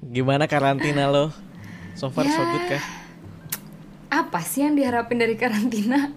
Gimana 0.00 0.44
karantina 0.44 1.08
lo? 1.08 1.28
So 1.94 2.10
far 2.10 2.26
so 2.26 2.40
Ya. 2.40 2.48
good 2.50 2.66
kah? 2.72 2.84
Apa 4.10 4.40
sih 4.40 4.62
yang 4.62 4.74
diharapin 4.74 5.18
dari 5.18 5.34
karantina? 5.34 6.10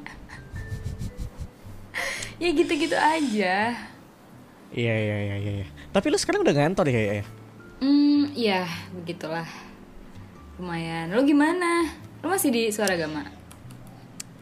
ya 2.41 2.49
gitu-gitu 2.53 2.93
aja. 2.93 3.73
Iya 4.69 4.93
iya 4.93 5.17
iya 5.23 5.35
iya. 5.39 5.51
iya. 5.63 5.67
Tapi 5.89 6.11
lo 6.11 6.17
sekarang 6.19 6.43
udah 6.43 6.55
ngantor 6.55 6.85
ya 6.87 7.21
ya? 7.21 7.25
Hmm, 7.79 8.23
ya 8.33 8.61
begitulah. 8.93 9.47
Lumayan. 10.57 11.13
Lo 11.13 11.21
gimana? 11.21 11.89
Lo 12.21 12.29
masih 12.29 12.49
di 12.49 12.69
Suara 12.69 12.97
Gama? 12.97 13.25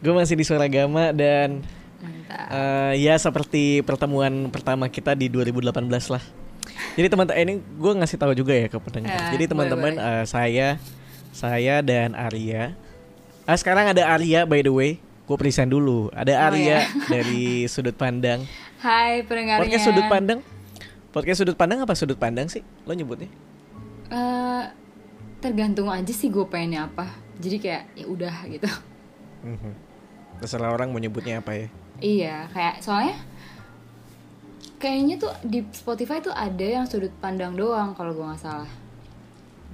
Gue 0.00 0.12
masih 0.12 0.36
di 0.36 0.44
Suragama 0.44 1.12
dan 1.12 1.64
Mantap. 2.00 2.46
eh, 2.52 2.92
ya 3.00 3.16
seperti 3.16 3.80
pertemuan 3.80 4.52
pertama 4.52 4.88
kita 4.88 5.16
di 5.16 5.28
2018 5.28 5.72
lah. 6.12 6.20
Jadi 6.96 7.06
teman-teman 7.12 7.38
ini 7.38 7.54
gue 7.60 7.92
ngasih 7.92 8.16
tahu 8.16 8.32
juga 8.32 8.56
ya 8.56 8.72
ke 8.72 8.78
pendengar. 8.80 9.12
Ya, 9.12 9.28
Jadi 9.36 9.44
teman-teman 9.46 9.92
eh, 10.00 10.24
saya 10.24 10.80
saya 11.30 11.84
dan 11.84 12.16
Arya. 12.16 12.72
Ah 13.44 13.54
sekarang 13.54 13.92
ada 13.92 14.02
Arya 14.08 14.48
by 14.48 14.64
the 14.64 14.72
way. 14.72 14.90
Gue 15.28 15.36
present 15.36 15.68
dulu. 15.68 16.08
Ada 16.16 16.32
Oh, 16.32 16.46
Arya 16.50 16.64
ya. 16.64 16.78
dari 17.12 17.68
sudut 17.68 17.92
pandang. 17.92 18.48
Hai 18.80 19.20
pendengarnya. 19.28 19.68
Podcast 19.68 19.84
sudut 19.84 20.06
pandang. 20.08 20.40
Podcast 21.12 21.38
sudut 21.44 21.56
pandang 21.56 21.78
apa 21.84 21.92
sudut 21.92 22.16
pandang 22.16 22.48
sih? 22.48 22.64
Lo 22.88 22.96
nyebutnya? 22.96 23.28
Eh, 24.08 24.64
tergantung 25.42 25.92
aja 25.92 26.12
sih 26.14 26.32
gue 26.32 26.48
pengennya 26.48 26.88
apa. 26.88 27.12
Jadi 27.36 27.56
kayak 27.60 27.82
ya 27.92 28.06
udah 28.08 28.34
gitu. 28.48 28.68
Mhm. 29.44 29.72
Terserah 30.40 30.72
orang 30.72 30.92
mau 30.92 31.00
nyebutnya 31.00 31.44
apa 31.44 31.52
ya. 31.52 31.66
Iya, 31.96 32.36
kayak 32.52 32.80
soalnya 32.80 33.16
kayaknya 34.76 35.16
tuh 35.20 35.32
di 35.44 35.64
Spotify 35.72 36.20
tuh 36.20 36.32
ada 36.32 36.64
yang 36.64 36.84
sudut 36.88 37.12
pandang 37.20 37.56
doang 37.56 37.96
kalau 37.96 38.12
gue 38.12 38.24
nggak 38.24 38.42
salah. 38.42 38.70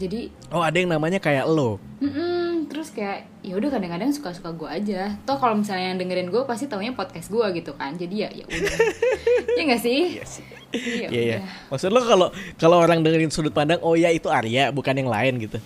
Jadi, 0.01 0.33
Oh 0.51 0.65
ada 0.65 0.75
yang 0.75 0.89
namanya 0.89 1.21
kayak 1.21 1.47
lo. 1.47 1.77
mm-mm, 2.01 2.67
terus 2.67 2.91
kayak 2.91 3.29
ya 3.45 3.55
udah 3.55 3.71
kadang-kadang 3.71 4.11
suka-suka 4.11 4.51
gue 4.57 4.67
aja. 4.67 5.15
Toh 5.29 5.37
kalau 5.37 5.61
misalnya 5.61 5.95
yang 5.95 5.99
dengerin 6.01 6.33
gue 6.33 6.43
pasti 6.49 6.67
taunya 6.67 6.97
podcast 6.97 7.29
gue 7.29 7.45
gitu 7.61 7.77
kan. 7.77 7.95
Jadi 7.95 8.15
ya 8.25 8.29
ya 8.33 8.45
udah. 8.49 8.77
ya 9.59 9.63
nggak 9.69 9.83
sih? 9.85 10.19
sih. 10.25 10.47
Iya. 10.73 11.07
Iya 11.13 11.21
iya. 11.23 11.39
udah. 11.39 11.43
Maksud 11.77 11.91
lo 11.93 12.01
kalau 12.03 12.29
kalau 12.57 12.77
orang 12.81 13.05
dengerin 13.05 13.31
sudut 13.31 13.53
pandang, 13.53 13.79
oh 13.85 13.95
ya 13.95 14.09
itu 14.09 14.33
Arya, 14.33 14.73
bukan 14.73 14.97
yang 14.97 15.13
lain 15.13 15.39
gitu. 15.39 15.61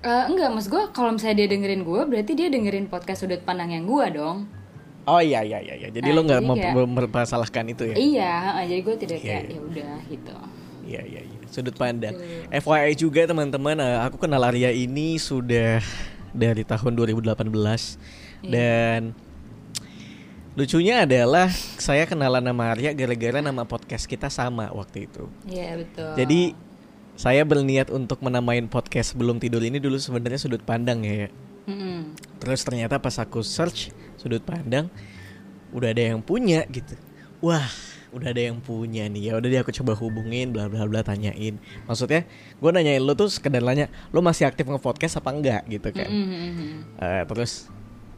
Eh, 0.00 0.24
enggak, 0.32 0.48
mas 0.52 0.68
gue 0.68 0.82
kalau 0.96 1.12
misalnya 1.12 1.44
dia 1.44 1.48
dengerin 1.52 1.84
gue 1.84 2.00
berarti 2.08 2.32
dia 2.32 2.48
dengerin 2.48 2.88
podcast 2.88 3.24
sudut 3.24 3.40
pandang 3.44 3.72
yang 3.72 3.88
gue 3.88 4.06
dong. 4.16 4.48
Oh 5.08 5.20
iya 5.20 5.40
iya 5.40 5.58
iya. 5.60 5.74
iya. 5.76 5.88
Jadi 5.88 6.08
Nah, 6.10 6.16
lo 6.16 6.20
nggak 6.26 6.42
mempermasalahkan 6.44 7.64
itu 7.72 7.88
ya? 7.88 7.96
Iya, 7.96 8.34
jadi 8.68 8.80
gue 8.84 8.96
tidak 9.00 9.18
Iya, 9.20 9.26
kayak 9.26 9.44
iya. 9.44 9.52
ya 9.56 9.60
udah 9.60 9.98
gitu. 10.08 10.34
Iya 10.86 11.02
iya 11.06 11.20
iya. 11.24 11.38
Sudut 11.50 11.74
pandang. 11.74 12.14
FYI 12.50 12.92
juga 12.94 13.26
teman-teman, 13.26 13.76
eh, 13.80 13.98
aku 14.06 14.16
kenal 14.20 14.42
Arya 14.44 14.70
ini 14.70 15.18
sudah 15.18 15.82
dari 16.30 16.62
tahun 16.62 16.94
2018 16.94 17.98
dan 18.46 19.10
lucunya 20.54 21.06
adalah 21.06 21.48
saya 21.78 22.04
kenalan 22.06 22.42
nama 22.42 22.74
Arya 22.74 22.94
gara-gara 22.94 23.38
nama 23.42 23.62
podcast 23.66 24.06
kita 24.06 24.30
sama 24.30 24.70
waktu 24.70 25.06
itu. 25.10 25.26
Iya 25.46 25.78
betul. 25.78 26.10
Jadi 26.18 26.40
saya 27.14 27.42
berniat 27.44 27.92
untuk 27.92 28.22
menamain 28.24 28.64
podcast 28.64 29.12
sebelum 29.12 29.36
tidur 29.36 29.60
ini 29.60 29.76
dulu 29.76 29.98
sebenarnya 29.98 30.40
sudut 30.40 30.62
pandang 30.62 31.02
ya. 31.04 31.28
Terus 32.40 32.60
ternyata 32.64 32.96
pas 32.96 33.16
aku 33.20 33.44
search 33.44 33.92
sudut 34.16 34.40
pandang 34.44 34.88
udah 35.70 35.88
ada 35.90 36.02
yang 36.14 36.20
punya 36.20 36.66
gitu. 36.68 36.94
Wah, 37.40 37.64
udah 38.10 38.34
ada 38.34 38.42
yang 38.50 38.58
punya 38.60 39.06
nih. 39.06 39.30
Ya 39.30 39.38
udah 39.38 39.48
deh 39.48 39.60
aku 39.62 39.72
coba 39.72 39.94
hubungin 39.96 40.50
bla 40.52 40.66
bla 40.66 40.84
bla 40.86 41.00
tanyain. 41.06 41.56
Maksudnya 41.86 42.26
gue 42.58 42.70
nanyain 42.70 43.02
lo 43.02 43.14
tuh 43.14 43.30
sekedar 43.30 43.62
nanya 43.62 43.88
lo 44.10 44.20
masih 44.20 44.46
aktif 44.50 44.66
nge-podcast 44.66 45.22
apa 45.22 45.30
enggak 45.30 45.62
gitu 45.70 45.88
kan. 45.94 46.10
Mm-mm. 46.10 46.98
Eh, 46.98 47.22
terus 47.24 47.70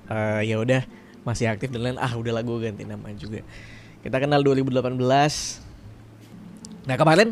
eh, 0.08 0.40
ya 0.48 0.58
udah 0.58 0.82
masih 1.22 1.46
aktif 1.46 1.70
dan 1.70 1.86
lain 1.86 1.98
ah 2.02 2.10
udahlah 2.16 2.42
gue 2.42 2.58
ganti 2.58 2.82
nama 2.88 3.12
juga. 3.14 3.44
Kita 4.02 4.18
kenal 4.18 4.42
2018. 4.42 4.98
Nah 6.82 6.96
kemarin 6.98 7.30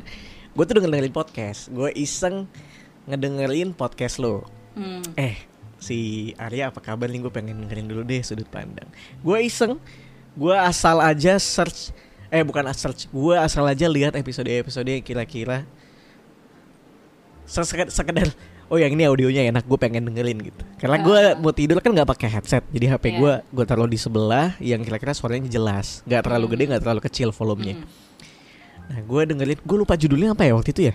gue 0.55 0.65
tuh 0.69 0.75
dengerin 0.78 1.11
podcast. 1.11 1.73
Gue 1.73 1.91
iseng 1.97 2.47
ngedengerin 3.09 3.75
podcast 3.75 4.23
lo. 4.23 4.47
Hmm. 4.78 5.03
Eh, 5.19 5.34
si 5.81 6.31
Arya 6.37 6.69
apa 6.69 6.79
kabar 6.79 7.09
nih? 7.09 7.25
Gue 7.25 7.33
pengen 7.33 7.65
dengerin 7.65 7.89
dulu 7.89 8.05
deh 8.05 8.21
sudut 8.21 8.47
pandang. 8.47 8.87
Gue 9.25 9.49
iseng, 9.49 9.81
gue 10.37 10.55
asal 10.55 11.01
aja 11.01 11.41
search, 11.41 11.91
eh 12.29 12.45
bukan 12.45 12.69
search, 12.71 13.09
gue 13.09 13.35
asal 13.35 13.65
aja 13.65 13.89
lihat 13.89 14.15
episode-episode 14.15 14.87
yang 14.87 15.03
kira-kira 15.03 15.65
sekedar, 17.49 17.91
sekedar, 17.91 18.29
oh 18.71 18.79
yang 18.79 18.95
ini 18.95 19.03
audionya 19.03 19.43
enak, 19.51 19.67
gue 19.67 19.75
pengen 19.75 20.07
dengerin 20.07 20.39
gitu. 20.39 20.63
Karena 20.79 21.03
gue 21.03 21.21
mau 21.43 21.51
tidur 21.51 21.83
kan 21.83 21.91
nggak 21.91 22.07
pakai 22.07 22.29
headset, 22.31 22.62
jadi 22.71 22.95
HP 22.95 23.05
Iya. 23.11 23.19
gue 23.19 23.33
gue 23.59 23.65
taruh 23.67 23.91
di 23.91 23.99
sebelah, 23.99 24.55
yang 24.62 24.85
kira-kira 24.87 25.11
suaranya 25.11 25.51
jelas, 25.51 26.07
nggak 26.07 26.23
terlalu 26.31 26.47
Hmm. 26.47 26.53
gede, 26.55 26.65
nggak 26.71 26.83
terlalu 26.87 27.01
kecil 27.03 27.29
volumenya. 27.35 27.75
Mm. 27.75 27.87
Nah, 28.91 29.01
gue 29.03 29.23
dengerin, 29.35 29.59
gue 29.62 29.77
lupa 29.79 29.95
judulnya 29.95 30.35
apa 30.35 30.47
ya 30.47 30.53
waktu 30.55 30.71
itu 30.71 30.83
ya? 30.91 30.95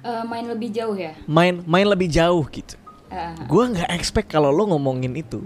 Eh, 0.00 0.24
main 0.24 0.44
lebih 0.48 0.68
jauh 0.72 0.96
ya. 0.96 1.12
Main 1.28 1.60
main 1.68 1.84
lebih 1.84 2.08
jauh 2.08 2.44
gitu. 2.48 2.76
Eh, 3.10 3.34
Gue 3.44 3.64
nggak 3.68 3.90
expect 3.90 4.28
kalau 4.28 4.48
lo 4.48 4.66
ngomongin 4.66 5.14
itu. 5.14 5.42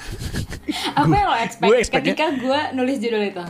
apa 0.94 1.10
yang 1.10 1.28
lo 1.28 1.36
expect, 1.36 1.66
gue 1.66 1.76
expect-nya- 1.76 2.14
ketika 2.16 2.26
gue 2.32 2.60
nulis 2.72 2.96
judul 2.96 3.22
itu? 3.26 3.44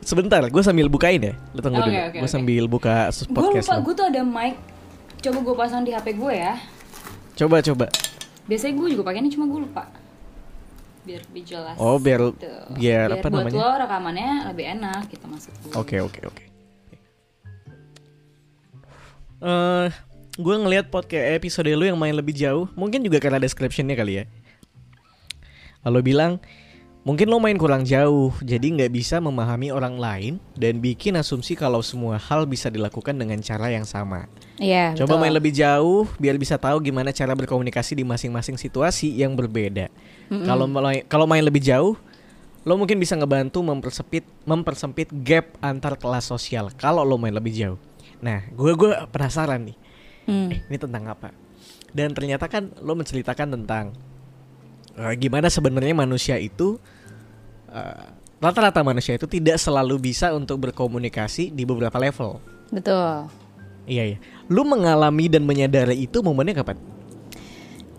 Sebentar, 0.00 0.42
gue 0.42 0.62
sambil 0.62 0.86
bukain 0.86 1.20
ya. 1.20 1.34
Lo 1.50 1.60
tunggu 1.60 1.78
Oke, 1.78 1.86
dulu. 1.86 1.98
oke, 2.00 2.10
gue 2.12 2.20
oke. 2.20 2.30
sambil 2.30 2.64
buka 2.66 2.94
sus- 3.10 3.26
Gue 3.26 3.36
podcast 3.36 3.68
lupa, 3.68 3.76
gue 3.80 3.94
tuh 3.94 4.06
ada 4.08 4.22
mic. 4.22 4.54
Coba 5.20 5.38
gue 5.40 5.54
pasang 5.56 5.82
di 5.82 5.90
HP 5.90 6.06
gue 6.12 6.32
ya. 6.32 6.54
Coba 7.36 7.58
coba. 7.60 7.86
Biasanya 8.42 8.74
gue 8.74 8.88
juga 8.90 9.02
pakai 9.04 9.20
ini 9.20 9.30
cuma 9.30 9.46
gue 9.46 9.60
lupa. 9.60 9.86
Biar 11.02 11.22
lebih 11.24 11.42
jelas. 11.44 11.74
Oh, 11.76 11.98
biar 11.98 12.18
Gitu. 12.32 12.46
biar, 12.72 13.08
apa 13.12 13.26
buat 13.26 13.42
namanya? 13.46 13.58
lo 13.58 13.70
rekamannya 13.76 14.30
lebih 14.48 14.64
enak 14.72 15.02
gitu 15.08 15.24
maksud 15.26 15.52
gue. 15.60 15.72
Oke 15.74 15.96
oke 15.98 16.20
oke. 16.24 16.44
Eh, 19.42 19.88
gue 20.38 20.54
ngelihat 20.56 20.88
podcast 20.88 21.36
episode 21.36 21.68
lu 21.76 21.84
yang 21.84 22.00
main 22.00 22.16
lebih 22.16 22.32
jauh, 22.32 22.64
mungkin 22.72 23.04
juga 23.04 23.20
karena 23.20 23.36
descriptionnya 23.36 23.92
kali 23.92 24.22
ya. 24.22 24.24
Lalu 25.84 26.14
bilang, 26.14 26.38
mungkin 27.04 27.28
lo 27.28 27.36
main 27.42 27.58
kurang 27.58 27.82
jauh, 27.84 28.32
jadi 28.40 28.62
nggak 28.62 28.92
bisa 28.94 29.20
memahami 29.20 29.74
orang 29.74 29.98
lain 29.98 30.32
dan 30.56 30.78
bikin 30.80 31.18
asumsi 31.18 31.52
kalau 31.58 31.82
semua 31.84 32.16
hal 32.16 32.46
bisa 32.48 32.72
dilakukan 32.72 33.12
dengan 33.12 33.42
cara 33.44 33.68
yang 33.68 33.84
sama. 33.84 34.30
Iya. 34.56 34.94
Coba 34.96 35.18
betul. 35.18 35.22
main 35.26 35.34
lebih 35.34 35.52
jauh 35.52 36.08
biar 36.16 36.38
bisa 36.40 36.56
tahu 36.56 36.80
gimana 36.80 37.10
cara 37.10 37.34
berkomunikasi 37.36 37.98
di 37.98 38.04
masing-masing 38.06 38.56
situasi 38.56 39.12
yang 39.12 39.34
berbeda. 39.36 39.90
Kalau 40.32 40.64
mulai- 40.64 41.04
kalau 41.04 41.28
main 41.28 41.44
lebih 41.44 41.60
jauh, 41.60 41.98
lo 42.62 42.74
mungkin 42.78 42.96
bisa 42.96 43.18
ngebantu 43.18 43.60
mempersempit 43.60 44.24
mempersempit 44.48 45.10
gap 45.12 45.58
antar 45.60 45.98
kelas 45.98 46.30
sosial. 46.30 46.70
Kalau 46.78 47.02
lo 47.04 47.18
main 47.20 47.34
lebih 47.34 47.52
jauh. 47.52 47.78
Nah, 48.22 48.46
gue 48.54 48.72
gue 48.78 48.94
penasaran 49.10 49.66
nih. 49.66 49.76
Hmm. 50.26 50.50
Eh, 50.54 50.60
ini 50.70 50.78
tentang 50.78 51.04
apa? 51.10 51.34
Dan 51.92 52.16
ternyata 52.16 52.48
kan 52.48 52.72
lo 52.80 52.96
menceritakan 52.96 53.48
tentang 53.60 53.92
eh, 54.96 55.14
gimana 55.18 55.52
sebenarnya 55.52 55.94
manusia 55.96 56.36
itu 56.38 56.78
eh, 57.68 58.06
rata-rata 58.42 58.82
manusia 58.82 59.14
itu 59.14 59.26
tidak 59.28 59.58
selalu 59.58 59.98
bisa 60.12 60.32
untuk 60.34 60.58
berkomunikasi 60.70 61.52
di 61.52 61.62
beberapa 61.62 61.94
level. 61.98 62.38
Betul. 62.72 63.28
Iya 63.86 64.14
iya. 64.14 64.18
Lu 64.46 64.62
mengalami 64.62 65.26
dan 65.26 65.42
menyadari 65.42 66.06
itu 66.06 66.22
momennya 66.22 66.62
kapan? 66.62 66.78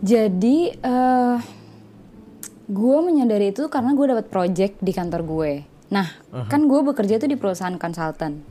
Jadi 0.03 0.75
eh 0.75 1.37
gue 2.63 2.97
menyadari 3.03 3.51
itu 3.51 3.67
karena 3.67 3.91
gue 3.91 4.05
dapat 4.07 4.25
project 4.31 4.79
di 4.79 4.91
kantor 4.95 5.21
gue. 5.27 5.51
Nah, 5.93 6.09
kan 6.49 6.65
gue 6.65 6.79
bekerja 6.81 7.21
tuh 7.21 7.29
di 7.29 7.37
perusahaan 7.37 7.75
konsultan. 7.77 8.41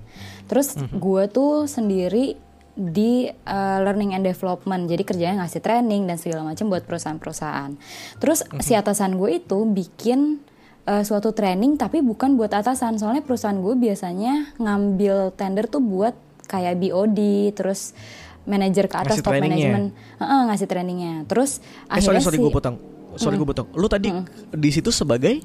Terus 0.47 0.79
gue 0.79 1.23
tuh 1.27 1.67
sendiri 1.67 2.39
di 2.73 3.29
eh, 3.29 3.79
learning 3.85 4.17
and 4.17 4.25
development. 4.25 4.89
Jadi 4.89 5.03
kerjanya 5.05 5.45
ngasih 5.45 5.61
training 5.61 6.09
dan 6.09 6.17
segala 6.17 6.43
macam 6.43 6.73
buat 6.73 6.85
perusahaan-perusahaan. 6.85 7.77
Terus 8.17 8.45
si 8.61 8.73
atasan 8.73 9.21
gue 9.21 9.39
itu 9.39 9.59
bikin 9.65 10.41
eh, 10.85 11.05
suatu 11.05 11.37
training 11.37 11.77
tapi 11.77 12.01
bukan 12.01 12.35
buat 12.35 12.51
atasan. 12.51 12.97
Soalnya 12.97 13.21
perusahaan 13.21 13.57
gue 13.57 13.75
biasanya 13.77 14.57
ngambil 14.57 15.37
tender 15.37 15.69
tuh 15.69 15.85
buat 15.85 16.17
kayak 16.49 16.81
BOD, 16.81 17.19
terus 17.57 17.97
manajer 18.43 18.91
ke 18.91 18.97
atas 18.99 19.23
Ngasih 19.23 19.25
top 19.25 19.39
management 19.39 19.87
Heeh, 20.19 20.41
ngasih 20.51 20.67
trainingnya. 20.67 21.15
Terus 21.31 21.63
Eh 21.89 22.01
sorry 22.03 22.19
akhirnya 22.19 22.25
sorry 22.25 22.39
si- 22.39 22.45
gue 22.45 22.53
potong. 22.53 22.77
Sorry 23.13 23.37
gue 23.37 23.49
potong. 23.49 23.69
Lu 23.77 23.87
tadi 23.87 24.09
di 24.51 24.71
situ 24.73 24.89
sebagai 24.89 25.45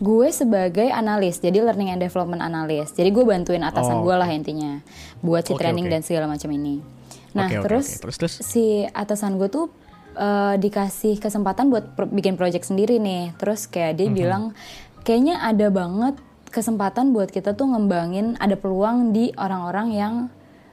gue 0.00 0.28
sebagai 0.32 0.88
analis, 0.88 1.38
jadi 1.38 1.60
learning 1.60 1.92
and 1.92 2.00
development 2.00 2.40
analis. 2.40 2.90
Jadi 2.90 3.08
gue 3.08 3.20
bantuin 3.20 3.60
atasan 3.60 4.00
Oh, 4.00 4.02
gue 4.02 4.16
lah 4.16 4.26
intinya 4.26 4.80
buat 5.20 5.44
si 5.44 5.52
Oke, 5.52 5.60
training 5.60 5.86
oke. 5.86 5.92
dan 5.92 6.00
segala 6.00 6.24
macam 6.24 6.48
ini. 6.50 6.80
Nah 7.30 7.46
oke, 7.46 7.68
terus, 7.68 7.86
oke. 7.94 8.08
Terus, 8.08 8.16
terus? 8.16 8.34
si 8.40 8.64
atasan 8.86 9.36
gue 9.36 9.46
tuh 9.46 9.68
eh, 10.12 10.56
dikasih 10.56 11.20
kesempatan 11.20 11.68
buat 11.68 11.94
pro- 11.94 12.08
bikin 12.08 12.34
project 12.34 12.64
sendiri 12.64 12.96
nih. 12.96 13.36
Terus 13.36 13.68
kayak 13.68 13.94
dia 13.94 14.08
bilang 14.08 14.56
kayaknya 15.00 15.38
ada 15.38 15.68
banget 15.68 16.16
kesempatan 16.48 17.12
buat 17.12 17.28
kita 17.28 17.52
tuh 17.52 17.68
ngembangin 17.68 18.34
ada 18.36 18.56
peluang 18.56 19.12
di 19.12 19.30
orang-orang 19.36 19.88
yang 19.92 20.14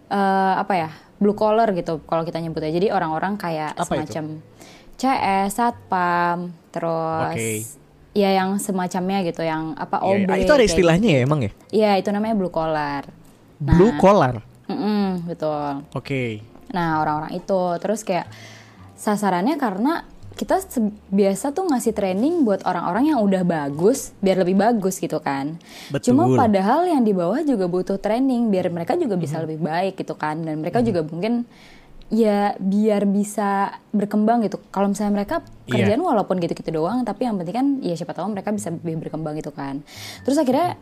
eh, 0.07 0.53
apa 0.55 0.73
ya 0.73 0.89
blue 1.17 1.35
collar 1.35 1.69
gitu 1.73 1.99
kalau 2.05 2.23
kita 2.23 2.39
nyebutnya 2.39 2.71
jadi 2.71 2.89
orang-orang 2.89 3.35
kayak 3.35 3.73
Apa 3.73 3.83
itu? 3.97 4.13
semacam 4.13 4.25
CS 4.95 5.51
satpam 5.51 6.37
terus 6.71 7.33
Oke. 7.33 7.51
Ya 8.17 8.33
yang 8.33 8.57
semacamnya 8.57 9.21
gitu 9.21 9.45
yang 9.45 9.77
apa 9.77 10.01
OB 10.01 10.25
iya. 10.25 10.33
Ah, 10.33 10.37
itu 10.41 10.51
ada 10.57 10.65
istilahnya 10.65 11.09
ya 11.13 11.19
emang 11.21 11.45
ya? 11.45 11.53
gitu. 11.53 11.57
Iya 11.69 11.91
itu 12.01 12.09
namanya 12.09 12.33
blue 12.33 12.49
collar 12.49 13.05
Blue 13.57 13.93
collar. 14.01 14.41
Mm-mm, 14.69 15.29
betul 15.29 15.85
Oke. 15.93 16.41
Nah 16.73 17.01
orang-orang 17.01 17.37
itu 17.37 17.61
terus 17.77 18.01
kayak 18.01 18.25
sasarannya 18.97 19.55
karena 19.61 20.05
kita 20.37 20.61
biasa 21.09 21.49
tuh 21.49 21.65
ngasih 21.65 21.97
training 21.97 22.45
buat 22.45 22.61
orang-orang 22.61 23.09
yang 23.09 23.19
udah 23.25 23.41
bagus 23.41 24.13
biar 24.21 24.45
lebih 24.45 24.57
bagus 24.57 25.01
gitu 25.01 25.17
kan. 25.17 25.57
Betul. 25.89 26.13
Cuma 26.13 26.29
padahal 26.37 26.85
yang 26.85 27.01
di 27.01 27.13
bawah 27.13 27.41
juga 27.41 27.65
butuh 27.65 27.97
training 27.97 28.53
biar 28.53 28.69
mereka 28.69 28.93
juga 28.93 29.17
bisa 29.17 29.41
lebih 29.41 29.57
baik 29.61 29.97
gitu 29.97 30.13
kan 30.13 30.41
dan 30.45 30.61
mereka 30.61 30.85
juga 30.85 31.01
mungkin 31.01 31.49
ya 32.07 32.55
biar 32.55 33.03
bisa 33.03 33.75
berkembang 33.91 34.39
gitu. 34.47 34.63
Kalau 34.71 34.87
misalnya 34.87 35.23
mereka 35.23 35.43
Iya. 35.67 35.83
kerjaan 35.91 35.99
walaupun 35.99 36.39
gitu-gitu 36.39 36.71
doang 36.71 37.03
tapi 37.03 37.27
yang 37.27 37.35
penting 37.35 37.55
kan 37.55 37.67
ya 37.83 37.95
siapa 37.99 38.15
tahu 38.15 38.31
mereka 38.31 38.55
bisa 38.55 38.71
lebih 38.71 39.03
berkembang 39.03 39.35
gitu 39.35 39.51
kan. 39.51 39.83
Terus 40.23 40.39
akhirnya 40.39 40.79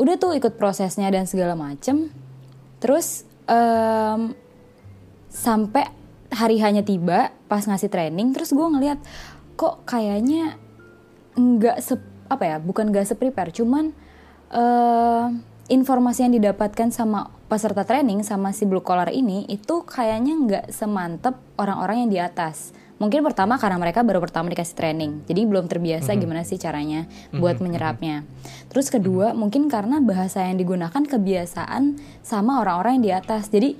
udah 0.00 0.14
tuh 0.16 0.32
ikut 0.32 0.56
prosesnya 0.56 1.12
dan 1.12 1.28
segala 1.28 1.52
macem. 1.52 2.08
Terus 2.80 3.28
em, 3.44 4.32
sampai 5.28 5.84
hari 6.32 6.56
hanya 6.64 6.80
tiba 6.80 7.28
pas 7.44 7.64
ngasih 7.68 7.92
training 7.92 8.32
terus 8.32 8.56
gue 8.56 8.64
ngeliat 8.64 8.96
kok 9.56 9.84
kayaknya 9.84 10.56
nggak 11.36 11.76
se 11.84 12.00
apa 12.32 12.44
ya 12.44 12.56
bukan 12.56 12.88
nggak 12.88 13.04
se 13.04 13.14
prepare 13.16 13.52
cuman 13.52 13.92
eh 14.52 15.24
informasi 15.72 16.28
yang 16.28 16.36
didapatkan 16.36 16.92
sama 16.92 17.32
peserta 17.48 17.88
training 17.88 18.20
sama 18.20 18.52
si 18.52 18.68
blue 18.68 18.84
collar 18.84 19.08
ini 19.08 19.48
itu 19.48 19.80
kayaknya 19.88 20.34
nggak 20.36 20.64
semantep 20.68 21.32
orang-orang 21.56 22.04
yang 22.04 22.10
di 22.12 22.20
atas. 22.20 22.76
Mungkin 23.00 23.24
pertama 23.26 23.58
karena 23.58 23.80
mereka 23.82 24.04
baru 24.06 24.22
pertama 24.22 24.46
dikasih 24.46 24.78
training 24.78 25.26
jadi 25.26 25.42
belum 25.42 25.66
terbiasa 25.66 26.14
gimana 26.14 26.46
sih 26.46 26.54
caranya 26.54 27.08
buat 27.34 27.58
menyerapnya. 27.58 28.22
Terus 28.70 28.92
kedua 28.92 29.32
mungkin 29.34 29.66
karena 29.66 29.98
bahasa 29.98 30.44
yang 30.46 30.54
digunakan 30.54 31.02
kebiasaan 31.02 31.98
sama 32.22 32.62
orang-orang 32.62 33.00
yang 33.00 33.04
di 33.08 33.12
atas. 33.16 33.50
Jadi 33.50 33.74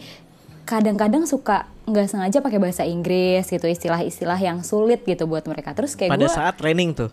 kadang-kadang 0.65 1.29
suka 1.29 1.71
nggak 1.87 2.07
sengaja 2.09 2.39
pakai 2.43 2.59
bahasa 2.59 2.83
Inggris 2.83 3.47
gitu 3.47 3.67
istilah-istilah 3.69 4.39
yang 4.43 4.67
sulit 4.67 5.07
gitu 5.07 5.31
buat 5.31 5.47
mereka. 5.47 5.71
Terus 5.77 5.95
kayak 5.95 6.19
Pada 6.19 6.27
gue 6.27 6.33
saat 6.33 6.55
training 6.59 6.91
tuh. 6.97 7.11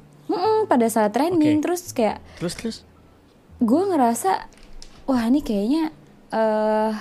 pada 0.69 0.85
saat 0.85 1.09
training 1.09 1.57
Oke. 1.57 1.65
terus 1.65 1.81
kayak 1.89 2.21
Terus 2.37 2.53
terus. 2.53 2.77
gue 3.57 3.81
ngerasa 3.89 4.45
wah 5.09 5.25
ini 5.25 5.41
kayaknya 5.41 5.89
eh 6.29 6.93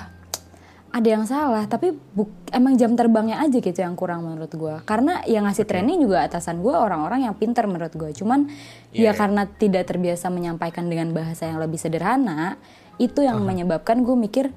ada 0.88 1.04
yang 1.04 1.28
salah 1.28 1.68
tapi 1.68 1.92
buk, 1.92 2.32
emang 2.48 2.72
jam 2.80 2.96
terbangnya 2.96 3.44
aja 3.44 3.60
gitu 3.60 3.76
yang 3.76 3.92
kurang 3.92 4.24
menurut 4.24 4.48
gue 4.48 4.74
karena 4.88 5.20
yang 5.28 5.44
ngasih 5.44 5.68
training 5.68 6.00
juga 6.00 6.24
atasan 6.24 6.64
gue 6.64 6.72
orang-orang 6.72 7.28
yang 7.28 7.36
pinter 7.36 7.68
menurut 7.68 7.92
gue 7.92 8.16
cuman 8.16 8.48
Iya, 8.88 8.96
iya. 8.96 9.12
ya 9.12 9.20
karena 9.20 9.44
tidak 9.44 9.84
terbiasa 9.84 10.32
menyampaikan 10.32 10.88
dengan 10.88 11.12
bahasa 11.12 11.44
yang 11.44 11.60
lebih 11.60 11.76
sederhana 11.76 12.56
itu 12.96 13.20
yang 13.20 13.44
menyebabkan 13.44 14.00
gue 14.00 14.16
mikir 14.16 14.48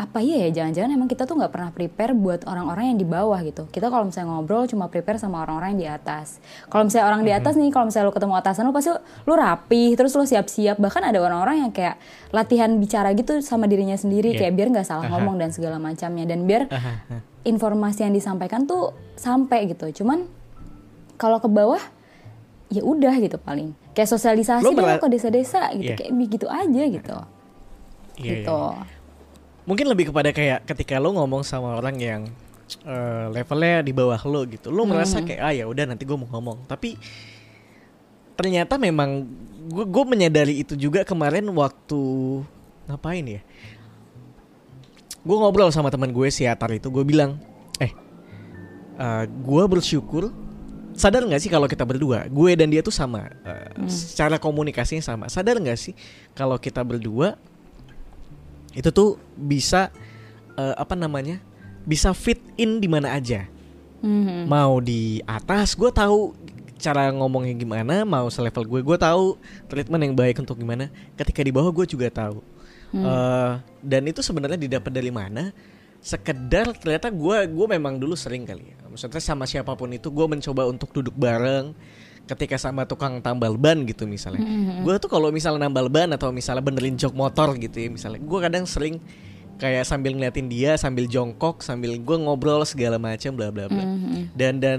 apa 0.00 0.24
iya 0.24 0.48
ya 0.48 0.64
jangan-jangan 0.64 0.96
emang 0.96 1.06
kita 1.06 1.28
tuh 1.28 1.36
nggak 1.36 1.52
pernah 1.52 1.68
prepare 1.68 2.16
buat 2.16 2.48
orang-orang 2.48 2.96
yang 2.96 2.98
di 2.98 3.04
bawah 3.04 3.36
gitu. 3.40 3.68
Kita 3.68 3.92
kalau 3.92 4.08
misalnya 4.08 4.32
ngobrol 4.32 4.64
cuma 4.64 4.88
prepare 4.88 5.20
sama 5.20 5.44
orang-orang 5.44 5.76
yang 5.76 5.80
di 5.80 5.88
atas. 5.92 6.40
Kalau 6.66 6.88
misalnya 6.88 7.06
orang 7.06 7.20
di 7.20 7.28
atas 7.30 7.52
nih 7.54 7.68
kalau 7.68 7.84
misalnya 7.84 8.08
lu 8.08 8.14
ketemu 8.16 8.34
atasan 8.34 8.64
lu 8.64 8.72
pasti 8.72 8.90
lu 8.96 9.32
rapi 9.34 9.92
terus 9.92 10.16
lu 10.16 10.24
siap-siap. 10.24 10.80
Bahkan 10.80 11.02
ada 11.04 11.20
orang-orang 11.20 11.62
yang 11.62 11.70
kayak 11.70 12.00
latihan 12.30 12.72
bicara 12.74 13.12
gitu 13.12 13.44
sama 13.44 13.68
dirinya 13.68 13.92
sendiri 13.92 14.32
Iya. 14.32 14.38
kayak 14.40 14.52
biar 14.56 14.68
nggak 14.72 14.86
salah 14.86 15.04
ngomong 15.06 15.36
dan 15.36 15.52
segala 15.52 15.76
macamnya. 15.76 16.24
Dan 16.24 16.48
biar 16.48 16.64
informasi 17.42 18.00
yang 18.02 18.12
disampaikan 18.12 18.64
tuh 18.64 18.90
sampai 19.14 19.68
gitu. 19.68 20.00
Cuman 20.00 20.24
kalau 21.16 21.36
ke 21.38 21.48
bawah 21.48 21.80
ya 22.68 22.80
udah 22.80 23.12
gitu 23.18 23.36
paling. 23.36 23.76
Kayak 23.92 24.08
sosialisasi 24.08 24.64
Lu 24.64 24.72
deh 24.72 24.80
mera- 24.80 24.96
ke 24.96 25.08
desa-desa 25.08 25.68
gitu. 25.76 25.92
Iya. 25.92 25.96
kayak 25.98 26.12
begitu 26.14 26.46
aja 26.46 26.82
gitu. 26.88 27.16
Iya, 28.16 28.32
gitu 28.38 28.58
iya. 28.72 28.84
Mungkin 29.68 29.86
lebih 29.88 30.08
kepada 30.12 30.32
kayak 30.32 30.64
ketika 30.64 30.96
lo 30.96 31.12
ngomong 31.14 31.44
sama 31.44 31.76
orang 31.76 31.96
yang 32.00 32.22
eh, 32.86 33.26
levelnya 33.32 33.84
di 33.84 33.92
bawah 33.92 34.20
lo 34.24 34.44
gitu. 34.48 34.72
Lo 34.72 34.88
merasa 34.88 35.20
kayak 35.20 35.40
ah 35.40 35.52
ya 35.52 35.64
udah 35.68 35.84
nanti 35.90 36.08
gue 36.08 36.16
mau 36.16 36.28
ngomong. 36.28 36.64
Tapi 36.64 36.96
ternyata 38.40 38.80
memang 38.80 39.28
gue 39.68 39.84
gue 39.84 40.04
menyadari 40.08 40.64
itu 40.64 40.72
juga 40.74 41.04
kemarin 41.04 41.44
waktu 41.52 42.00
ngapain 42.88 43.26
ya? 43.26 43.42
Gue 45.20 45.36
ngobrol 45.36 45.68
sama 45.68 45.92
teman 45.92 46.08
gue 46.16 46.32
si 46.32 46.48
Atar 46.48 46.72
itu, 46.72 46.88
gue 46.88 47.04
bilang, 47.04 47.36
eh, 47.76 47.92
gue 49.28 49.64
bersyukur. 49.68 50.32
Sadar 50.96 51.24
nggak 51.24 51.40
sih 51.40 51.52
kalau 51.52 51.68
kita 51.68 51.84
berdua, 51.84 52.28
gue 52.28 52.50
dan 52.56 52.68
dia 52.72 52.80
tuh 52.80 52.92
sama, 52.92 53.28
eh, 53.44 53.72
secara 53.88 54.40
komunikasinya 54.40 55.04
sama. 55.04 55.28
Sadar 55.28 55.60
nggak 55.60 55.76
sih 55.76 55.92
kalau 56.32 56.56
kita 56.56 56.80
berdua 56.80 57.36
itu 58.74 58.88
tuh 58.90 59.18
bisa 59.34 59.90
eh, 60.54 60.74
apa 60.76 60.94
namanya, 60.94 61.42
bisa 61.86 62.14
fit 62.14 62.40
in 62.58 62.78
di 62.78 62.88
mana 62.90 63.14
aja. 63.16 63.46
Mhm. 64.00 64.48
mau 64.48 64.80
di 64.80 65.20
atas 65.28 65.76
gue 65.76 65.92
tahu 65.92 66.32
cara 66.80 67.12
ngomongnya 67.12 67.52
gimana 67.52 68.08
mau 68.08 68.32
selevel 68.32 68.64
gue 68.64 68.80
gue 68.80 68.96
tahu 68.96 69.36
treatment 69.68 70.00
yang 70.08 70.14
baik 70.16 70.40
untuk 70.40 70.56
gimana. 70.56 70.88
Ketika 71.20 71.44
di 71.44 71.52
bawah 71.52 71.68
gue 71.68 71.84
juga 71.84 72.08
tahu. 72.08 72.40
Eh, 72.90 73.52
dan 73.84 74.02
itu 74.08 74.24
sebenarnya 74.24 74.56
didapat 74.58 74.90
dari 74.90 75.12
mana? 75.12 75.52
Sekedar 76.00 76.72
ternyata 76.80 77.12
gue 77.12 77.38
gue 77.46 77.66
memang 77.68 78.00
dulu 78.00 78.16
sering 78.16 78.48
kali 78.48 78.72
ya. 78.72 78.76
Maksudnya 78.88 79.20
sama 79.20 79.44
siapa 79.44 79.76
pun 79.76 79.92
itu 79.92 80.08
gue 80.08 80.26
mencoba 80.26 80.66
untuk 80.66 80.90
duduk 80.90 81.14
bareng 81.14 81.76
ketika 82.26 82.56
sama 82.60 82.86
tukang 82.86 83.22
tambal 83.22 83.56
ban 83.56 83.86
gitu 83.86 84.04
misalnya. 84.08 84.42
Gue 84.82 84.98
tuh 84.98 85.10
kalau 85.10 85.30
misalnya 85.30 85.66
nambal 85.66 85.88
ban 85.88 86.10
atau 86.14 86.30
misalnya 86.30 86.62
benerin 86.64 86.94
jok 86.98 87.14
motor 87.14 87.54
gitu 87.58 87.76
ya 87.76 87.88
misalnya 87.90 88.20
gue 88.22 88.38
kadang 88.42 88.64
sering 88.66 88.98
kayak 89.60 89.84
sambil 89.84 90.16
ngeliatin 90.16 90.48
dia 90.48 90.80
sambil 90.80 91.04
jongkok 91.04 91.60
sambil 91.60 91.92
gue 92.00 92.16
ngobrol 92.16 92.64
segala 92.64 92.96
macam 92.96 93.36
bla 93.36 93.52
bla 93.52 93.68
bla. 93.68 93.84
Dan 94.32 94.58
dan 94.58 94.78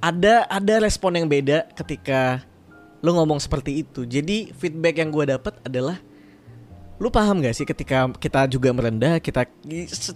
ada 0.00 0.44
ada 0.48 0.74
respon 0.80 1.16
yang 1.16 1.26
beda 1.28 1.68
ketika 1.76 2.44
lu 3.04 3.12
ngomong 3.12 3.38
seperti 3.38 3.84
itu. 3.84 4.08
Jadi 4.08 4.50
feedback 4.56 4.98
yang 4.98 5.12
gue 5.12 5.36
dapat 5.36 5.60
adalah 5.62 6.00
lu 6.96 7.12
paham 7.12 7.44
gak 7.44 7.52
sih 7.52 7.68
ketika 7.68 8.08
kita 8.16 8.48
juga 8.48 8.72
merendah 8.72 9.20
kita 9.20 9.44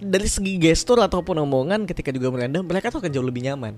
dari 0.01 0.25
segi 0.25 0.57
gestur 0.57 0.97
ataupun 1.05 1.37
omongan 1.45 1.85
ketika 1.85 2.09
juga 2.09 2.33
merendah 2.33 2.65
mereka 2.65 2.89
tuh 2.89 3.05
akan 3.05 3.13
jauh 3.13 3.27
lebih 3.27 3.45
nyaman 3.45 3.77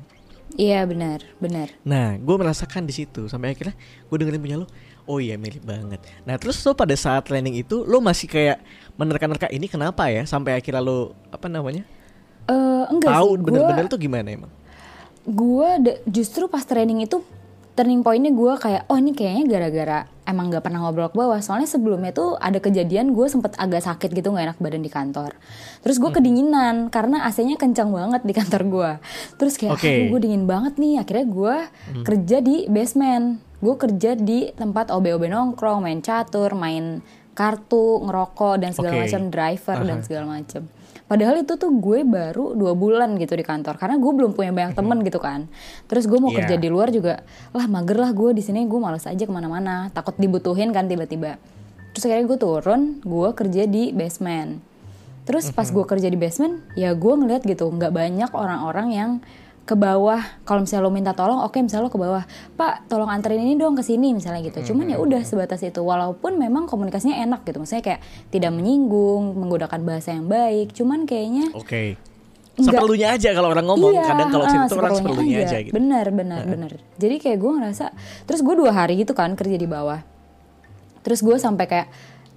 Iya 0.57 0.85
benar, 0.85 1.25
benar. 1.41 1.73
Nah, 1.81 2.21
gue 2.21 2.37
merasakan 2.37 2.85
di 2.85 2.93
situ 2.93 3.25
sampai 3.29 3.57
akhirnya 3.57 3.73
gue 4.09 4.17
dengerin 4.21 4.43
punya 4.43 4.57
lo. 4.61 4.67
Oh 5.03 5.19
iya 5.19 5.35
mirip 5.35 5.67
banget. 5.67 5.99
Nah 6.23 6.39
terus 6.39 6.63
lo 6.63 6.79
pada 6.79 6.95
saat 6.95 7.27
training 7.27 7.59
itu 7.59 7.83
lo 7.83 7.99
masih 7.99 8.31
kayak 8.31 8.63
menerka-nerka 8.95 9.51
ini 9.51 9.67
kenapa 9.67 10.07
ya 10.07 10.23
sampai 10.23 10.55
akhirnya 10.55 10.79
lo 10.79 11.19
apa 11.35 11.51
namanya 11.51 11.83
Eh 12.47 12.85
enggak 12.91 13.11
tahu 13.11 13.31
bener-bener 13.39 13.87
tuh 13.91 13.99
gimana 13.99 14.31
emang? 14.31 14.53
gue 15.23 15.69
justru 16.11 16.51
pas 16.51 16.67
training 16.67 17.07
itu 17.07 17.23
turning 17.73 18.05
pointnya 18.05 18.33
gue 18.37 18.53
kayak 18.61 18.83
oh 18.93 19.01
ini 19.01 19.17
kayaknya 19.17 19.45
gara-gara 19.49 19.99
emang 20.29 20.53
nggak 20.53 20.65
pernah 20.65 20.85
ngobrol 20.85 21.09
ke 21.09 21.17
bawah. 21.17 21.41
Soalnya 21.41 21.69
sebelumnya 21.69 22.13
tuh 22.13 22.37
ada 22.37 22.61
kejadian 22.61 23.17
gue 23.17 23.27
sempet 23.27 23.57
agak 23.57 23.83
sakit 23.83 24.13
gitu 24.13 24.29
nggak 24.33 24.53
enak 24.53 24.59
badan 24.61 24.83
di 24.85 24.93
kantor. 24.93 25.35
Terus 25.81 25.97
gue 25.97 26.11
kedinginan 26.13 26.93
karena 26.93 27.25
AC-nya 27.27 27.57
kencang 27.57 27.89
banget 27.91 28.23
di 28.23 28.33
kantor 28.37 28.63
gue 28.69 28.91
terus 29.41 29.57
kayak 29.57 29.81
aduh 29.81 30.17
gue 30.17 30.21
dingin 30.21 30.45
banget 30.45 30.77
nih. 30.77 31.01
Akhirnya 31.01 31.27
gue 31.27 31.57
kerja 32.05 32.37
di 32.45 32.57
basement. 32.69 33.41
Gue 33.63 33.79
kerja 33.79 34.19
di 34.19 34.51
tempat 34.53 34.91
OB-OB 34.91 35.31
nongkrong 35.31 35.87
main 35.87 36.03
catur 36.03 36.53
main 36.59 36.99
kartu 37.33 38.05
ngerokok 38.05 38.61
dan 38.61 38.77
segala 38.77 39.01
Oke. 39.01 39.03
macam 39.09 39.23
driver 39.33 39.77
dan 39.89 39.99
segala 40.05 40.27
macam 40.37 40.63
Padahal 41.13 41.45
itu 41.45 41.61
tuh 41.61 41.69
gue 41.77 42.09
baru 42.09 42.57
dua 42.57 42.73
bulan 42.73 43.21
gitu 43.21 43.37
di 43.37 43.45
kantor 43.45 43.77
karena 43.77 44.01
gue 44.01 44.13
belum 44.17 44.33
punya 44.33 44.49
banyak 44.49 44.73
temen 44.73 45.05
gitu 45.05 45.21
kan. 45.21 45.45
Terus 45.85 46.09
gue 46.09 46.17
mau 46.17 46.33
Iya. 46.33 46.49
kerja 46.49 46.57
di 46.57 46.73
luar 46.73 46.89
juga, 46.89 47.21
lah 47.53 47.69
mager 47.69 48.01
lah 48.01 48.17
gue 48.17 48.33
di 48.33 48.41
sini 48.41 48.65
gue 48.65 48.81
males 48.81 49.05
aja 49.05 49.21
ke 49.21 49.29
mana-mana, 49.29 49.93
takut 49.93 50.17
dibutuhin 50.17 50.73
kan 50.73 50.89
tiba-tiba. 50.89 51.37
Terus 51.93 52.09
akhirnya 52.09 52.33
gue 52.33 52.39
turun, 52.41 53.05
gue 53.05 53.29
kerja 53.37 53.69
di 53.69 53.93
basement. 53.93 54.65
Terus 55.29 55.53
pas 55.53 55.69
gue 55.69 55.85
kerja 55.85 56.09
di 56.09 56.17
basement, 56.17 56.65
ya 56.81 56.97
gue 56.97 57.13
ngeliat 57.13 57.45
gitu 57.45 57.69
nggak 57.69 57.93
banyak 57.93 58.31
orang-orang 58.33 58.89
yang 58.97 59.11
ke 59.63 59.75
bawah. 59.79 60.19
Kalau 60.43 60.67
misalnya 60.67 60.85
lo 60.87 60.91
minta 60.91 61.13
tolong, 61.15 61.41
oke 61.47 61.55
misalnya 61.63 61.87
lo 61.87 61.93
ke 61.93 62.01
bawah, 62.01 62.27
Pak 62.59 62.91
tolong 62.91 63.07
anterin 63.07 63.43
ini 63.43 63.55
dong 63.55 63.79
ke 63.79 63.87
sini 63.87 64.11
misalnya 64.11 64.43
gitu. 64.43 64.75
Cuman 64.75 64.91
ya 64.91 64.99
udah 64.99 65.23
sebatas 65.23 65.63
itu. 65.63 65.79
Walaupun 65.79 66.39
memang 66.39 66.67
komunikasinya 66.67 67.23
enak 67.23 67.47
gitu, 67.47 67.63
maksudnya 67.63 67.85
kayak 67.85 68.01
tidak 68.35 68.51
menyinggung, 68.51 69.39
menggunakan 69.39 69.81
bahasa 69.87 70.15
yang 70.15 70.27
baik. 70.27 70.75
Cuman 70.75 71.07
kayaknya 71.07 71.55
Oke. 71.55 71.95
Enggak. 72.53 72.85
Seperlunya 72.85 73.09
aja 73.17 73.33
kalau 73.33 73.49
orang 73.49 73.65
ngomong 73.65 73.97
Iya, 73.97 74.05
kadang 74.05 74.29
kalau 74.29 74.45
situ 74.45 74.69
tuh 74.69 74.79
orang 74.85 74.93
seperlunya 74.93 75.39
aja, 75.49 75.57
gitu. 75.65 75.73
Benar, 75.73 76.07
benar, 76.13 76.45
benar. 76.45 76.77
Jadi 77.01 77.17
kayak 77.17 77.41
gue 77.41 77.53
ngerasa, 77.57 77.97
terus 78.29 78.45
gue 78.45 78.55
dua 78.61 78.77
hari 78.77 79.01
gitu 79.01 79.17
kan 79.17 79.33
kerja 79.33 79.57
di 79.57 79.65
bawah. 79.65 80.05
Terus 81.01 81.25
gue 81.25 81.41
sampai 81.41 81.65
kayak 81.65 81.89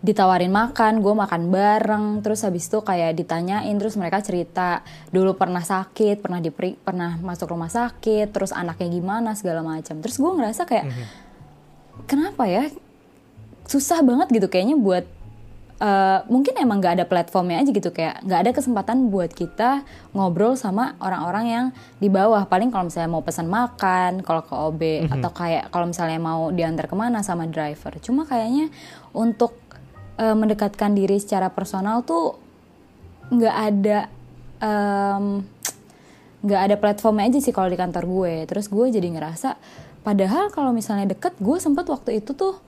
ditawarin 0.05 0.53
makan, 0.53 1.01
gue 1.01 1.13
makan 1.17 1.49
bareng, 1.49 2.05
terus 2.21 2.45
habis 2.45 2.69
itu 2.69 2.77
kayak 2.85 3.17
ditanyain, 3.17 3.73
terus 3.73 3.97
mereka 3.97 4.21
cerita 4.21 4.85
dulu 5.09 5.33
pernah 5.33 5.65
sakit, 5.65 6.21
pernah 6.21 6.37
diperi, 6.37 6.77
pernah 6.77 7.17
masuk 7.17 7.49
rumah 7.49 7.73
sakit, 7.73 8.29
terus 8.29 8.53
anaknya 8.53 8.93
gimana 8.93 9.33
segala 9.33 9.65
macam. 9.65 9.97
Terus 10.05 10.21
gue 10.21 10.31
ngerasa 10.37 10.69
kayak 10.69 10.85
kenapa 12.05 12.45
ya? 12.45 12.69
Susah 13.65 14.05
banget 14.05 14.29
gitu 14.29 14.45
kayaknya 14.45 14.77
buat 14.77 15.09
uh, 15.81 16.21
mungkin 16.29 16.53
emang 16.61 16.79
nggak 16.79 17.01
ada 17.01 17.05
platformnya 17.09 17.65
aja 17.65 17.71
gitu 17.73 17.89
kayak 17.89 18.21
nggak 18.23 18.39
ada 18.45 18.51
kesempatan 18.53 19.09
buat 19.09 19.31
kita 19.33 19.83
ngobrol 20.13 20.53
sama 20.55 20.95
orang-orang 21.01 21.45
yang 21.49 21.65
di 21.97 22.07
bawah. 22.07 22.45
Paling 22.45 22.69
kalau 22.69 22.87
misalnya 22.87 23.09
mau 23.09 23.23
pesan 23.25 23.49
makan 23.49 24.21
kalau 24.21 24.45
ke 24.45 24.53
OB 24.53 24.81
atau 25.17 25.29
kayak 25.33 25.73
kalau 25.73 25.89
misalnya 25.89 26.19
mau 26.21 26.53
diantar 26.53 26.85
ke 26.85 26.95
mana 26.95 27.25
sama 27.25 27.49
driver. 27.49 27.97
Cuma 27.99 28.23
kayaknya 28.29 28.69
untuk 29.11 29.64
uh, 30.19 30.35
mendekatkan 30.35 30.95
diri 30.95 31.19
secara 31.19 31.51
personal 31.51 32.03
tuh 32.03 32.39
nggak 33.25 33.55
ada 33.55 33.99
nggak 36.45 36.61
ada 36.61 36.75
platformnya 36.77 37.29
aja 37.29 37.39
sih 37.41 37.53
kalau 37.53 37.69
di 37.69 37.77
kantor 37.77 38.05
gue. 38.05 38.33
Terus 38.49 38.69
gue 38.69 38.85
jadi 38.93 39.09
ngerasa 39.13 39.57
padahal 40.05 40.53
kalau 40.53 40.73
misalnya 40.73 41.09
deket 41.09 41.37
gue 41.41 41.57
sempat 41.57 41.89
waktu 41.89 42.21
itu 42.21 42.37
tuh 42.37 42.61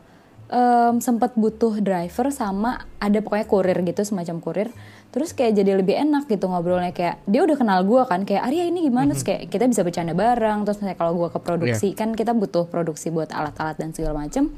em, 0.50 0.98
sempat 0.98 1.38
butuh 1.38 1.77
driver 1.82 2.34
sama 2.34 2.86
ada 2.98 3.22
pokoknya 3.22 3.46
kurir 3.46 3.77
gitu 3.86 4.01
semacam 4.01 4.42
kurir. 4.42 4.70
Terus 5.13 5.34
kayak 5.34 5.58
jadi 5.58 5.77
lebih 5.77 5.94
enak 5.98 6.25
gitu 6.30 6.50
ngobrolnya. 6.50 6.94
Kayak 6.94 7.22
dia 7.30 7.42
udah 7.46 7.58
kenal 7.58 7.80
gue 7.86 8.01
kan 8.06 8.25
kayak 8.25 8.46
Arya 8.46 8.66
ini 8.66 8.86
gimana? 8.86 9.13
Terus 9.13 9.25
kayak 9.25 9.42
kita 9.50 9.66
bisa 9.70 9.82
bercanda 9.82 10.13
bareng. 10.18 10.66
Terus 10.66 10.77
misalnya 10.82 10.98
kalau 10.98 11.13
gue 11.18 11.30
ke 11.34 11.39
produksi 11.42 11.88
kan 11.98 12.13
kita 12.13 12.34
butuh 12.34 12.66
produksi 12.70 13.10
buat 13.10 13.30
alat-alat 13.30 13.77
dan 13.77 13.94
segala 13.94 14.25
macem. 14.25 14.54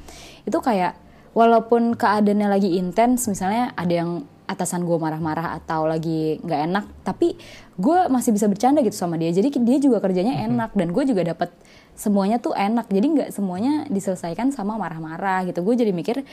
Itu 0.48 0.60
kayak 0.64 0.96
walaupun 1.34 1.96
keadaannya 1.96 2.48
lagi 2.50 2.78
intens 2.78 3.30
misalnya 3.30 3.72
ada 3.78 3.94
yang 3.94 4.12
atasan 4.50 4.82
gue 4.82 4.98
marah-marah 4.98 5.62
atau 5.62 5.86
lagi 5.86 6.42
nggak 6.42 6.62
enak 6.74 6.86
tapi 7.06 7.38
gue 7.78 8.00
masih 8.10 8.34
bisa 8.34 8.50
bercanda 8.50 8.82
gitu 8.82 8.98
sama 8.98 9.16
dia. 9.16 9.30
Jadi 9.30 9.54
dia 9.62 9.78
juga 9.78 10.02
kerjanya 10.02 10.42
enak 10.50 10.74
dan 10.74 10.90
gue 10.90 11.04
juga 11.06 11.22
dapat 11.22 11.54
semuanya 11.94 12.42
tuh 12.42 12.58
enak. 12.58 12.90
Jadi 12.90 13.08
nggak 13.14 13.30
semuanya 13.30 13.86
diselesaikan 13.88 14.50
sama 14.50 14.76
marah-marah 14.76 15.46
gitu. 15.46 15.62
Gue 15.62 15.78
jadi 15.78 15.94
mikir 15.94 16.26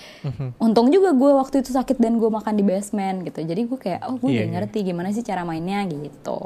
untung 0.64 0.88
juga 0.88 1.12
gue 1.12 1.30
waktu 1.36 1.60
itu 1.60 1.76
sakit 1.76 2.00
dan 2.00 2.16
gue 2.16 2.26
makan 2.32 2.56
di 2.56 2.64
basement 2.64 3.20
gitu. 3.28 3.44
Jadi 3.44 3.60
gue 3.68 3.78
kayak 3.78 4.00
oh 4.08 4.16
gue 4.16 4.32
Iya, 4.32 4.42
udah 4.42 4.46
iya. 4.48 4.54
ngerti 4.58 4.78
gimana 4.80 5.08
sih 5.12 5.22
cara 5.22 5.44
mainnya 5.44 5.84
gitu. 5.84 6.40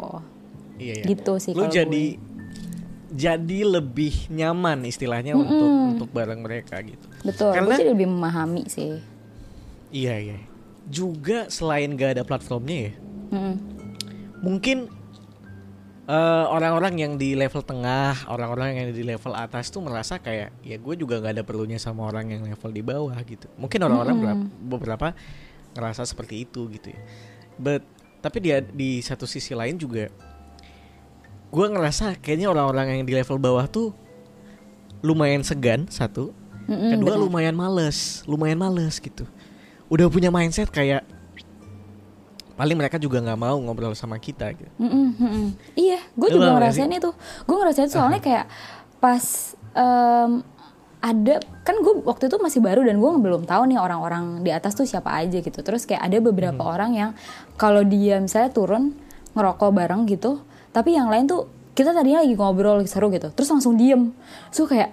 Iya, 0.80 0.95
iya. 1.00 1.04
gitu 1.07 1.37
sih 1.37 1.52
Lu 1.52 1.69
jadi 1.69 2.19
gue. 2.19 2.30
Jadi 3.11 3.59
lebih 3.67 4.31
nyaman 4.31 4.83
istilahnya 4.85 5.35
untuk 5.35 5.67
untuk 5.90 6.09
bareng 6.11 6.40
mereka 6.40 6.79
gitu. 6.81 7.02
betul 7.21 7.50
Karena- 7.50 7.76
jadi 7.76 7.90
lebih 7.90 8.09
memahami 8.09 8.64
sih 8.67 9.02
Iya 9.90 10.14
iya. 10.17 10.38
Juga 10.87 11.50
selain 11.50 11.90
gak 11.93 12.14
ada 12.14 12.23
platformnya 12.23 12.88
ya, 12.88 12.93
Mm-mm. 13.31 13.55
mungkin 14.38 14.87
eh, 16.07 16.47
orang-orang 16.47 16.95
yang 16.97 17.12
di 17.14 17.35
level 17.35 17.59
tengah, 17.61 18.26
orang-orang 18.26 18.69
yang 18.73 18.88
di 18.90 19.02
level 19.02 19.31
atas 19.33 19.69
tuh 19.69 19.79
merasa 19.79 20.19
kayak 20.19 20.50
ya 20.61 20.75
gue 20.75 20.95
juga 20.95 21.19
nggak 21.19 21.35
ada 21.38 21.45
perlunya 21.45 21.79
sama 21.79 22.07
orang 22.07 22.31
yang 22.31 22.43
level 22.43 22.71
di 22.71 22.83
bawah 22.83 23.19
gitu. 23.23 23.47
Mungkin 23.55 23.79
orang-orang 23.81 24.17
berap- 24.17 24.50
beberapa 24.61 25.09
ngerasa 25.71 26.02
seperti 26.02 26.43
itu 26.43 26.67
gitu 26.71 26.90
ya. 26.90 27.00
But 27.57 27.83
tapi 28.19 28.38
dia 28.40 28.59
di 28.59 28.99
satu 29.00 29.25
sisi 29.25 29.55
lain 29.55 29.75
juga 29.75 30.07
gue 31.50 31.66
ngerasa 31.66 32.19
kayaknya 32.23 32.47
orang-orang 32.50 33.02
yang 33.02 33.04
di 33.07 33.14
level 33.19 33.38
bawah 33.42 33.66
tuh 33.66 33.90
lumayan 35.02 35.42
segan 35.42 35.90
satu, 35.90 36.30
Mm-mm, 36.71 36.95
kedua 36.95 37.19
benar. 37.19 37.25
lumayan 37.26 37.57
males, 37.59 38.23
lumayan 38.28 38.61
males 38.61 39.02
gitu. 39.02 39.26
Udah 39.90 40.07
punya 40.07 40.30
mindset 40.30 40.71
kayak 40.71 41.02
paling 42.54 42.76
mereka 42.76 43.00
juga 43.00 43.25
nggak 43.25 43.40
mau 43.40 43.57
ngobrol 43.57 43.97
sama 43.97 44.21
kita 44.21 44.52
gitu. 44.52 44.71
Mm-mm. 44.76 45.57
Iya, 45.75 45.99
gue 46.12 46.28
juga 46.28 46.52
ngerasain 46.54 46.92
itu. 46.92 47.11
Gue 47.49 47.57
ngerasain 47.57 47.88
soalnya 47.88 48.21
kayak 48.21 48.47
pas 49.00 49.57
em, 49.73 50.45
ada 51.00 51.40
kan 51.64 51.80
gue 51.80 52.04
waktu 52.04 52.28
itu 52.28 52.37
masih 52.37 52.61
baru 52.61 52.85
dan 52.85 53.00
gue 53.00 53.09
belum 53.09 53.49
tahu 53.49 53.73
nih 53.73 53.80
orang-orang 53.80 54.45
di 54.45 54.52
atas 54.52 54.76
tuh 54.76 54.85
siapa 54.85 55.09
aja 55.16 55.40
gitu. 55.40 55.64
Terus 55.64 55.88
kayak 55.88 56.04
ada 56.04 56.21
beberapa 56.21 56.61
orang 56.61 56.92
yang 56.92 57.11
kalau 57.57 57.80
dia 57.80 58.21
misalnya 58.21 58.52
turun 58.52 58.92
ngerokok 59.33 59.71
bareng 59.73 60.04
gitu, 60.04 60.45
tapi 60.71 60.95
yang 60.95 61.11
lain 61.11 61.27
tuh 61.27 61.50
kita 61.75 61.95
tadinya 61.95 62.23
lagi 62.23 62.35
ngobrol 62.35 62.83
seru 62.87 63.09
gitu, 63.15 63.31
terus 63.33 63.49
langsung 63.50 63.79
diem. 63.79 64.11
So 64.50 64.67
kayak 64.67 64.93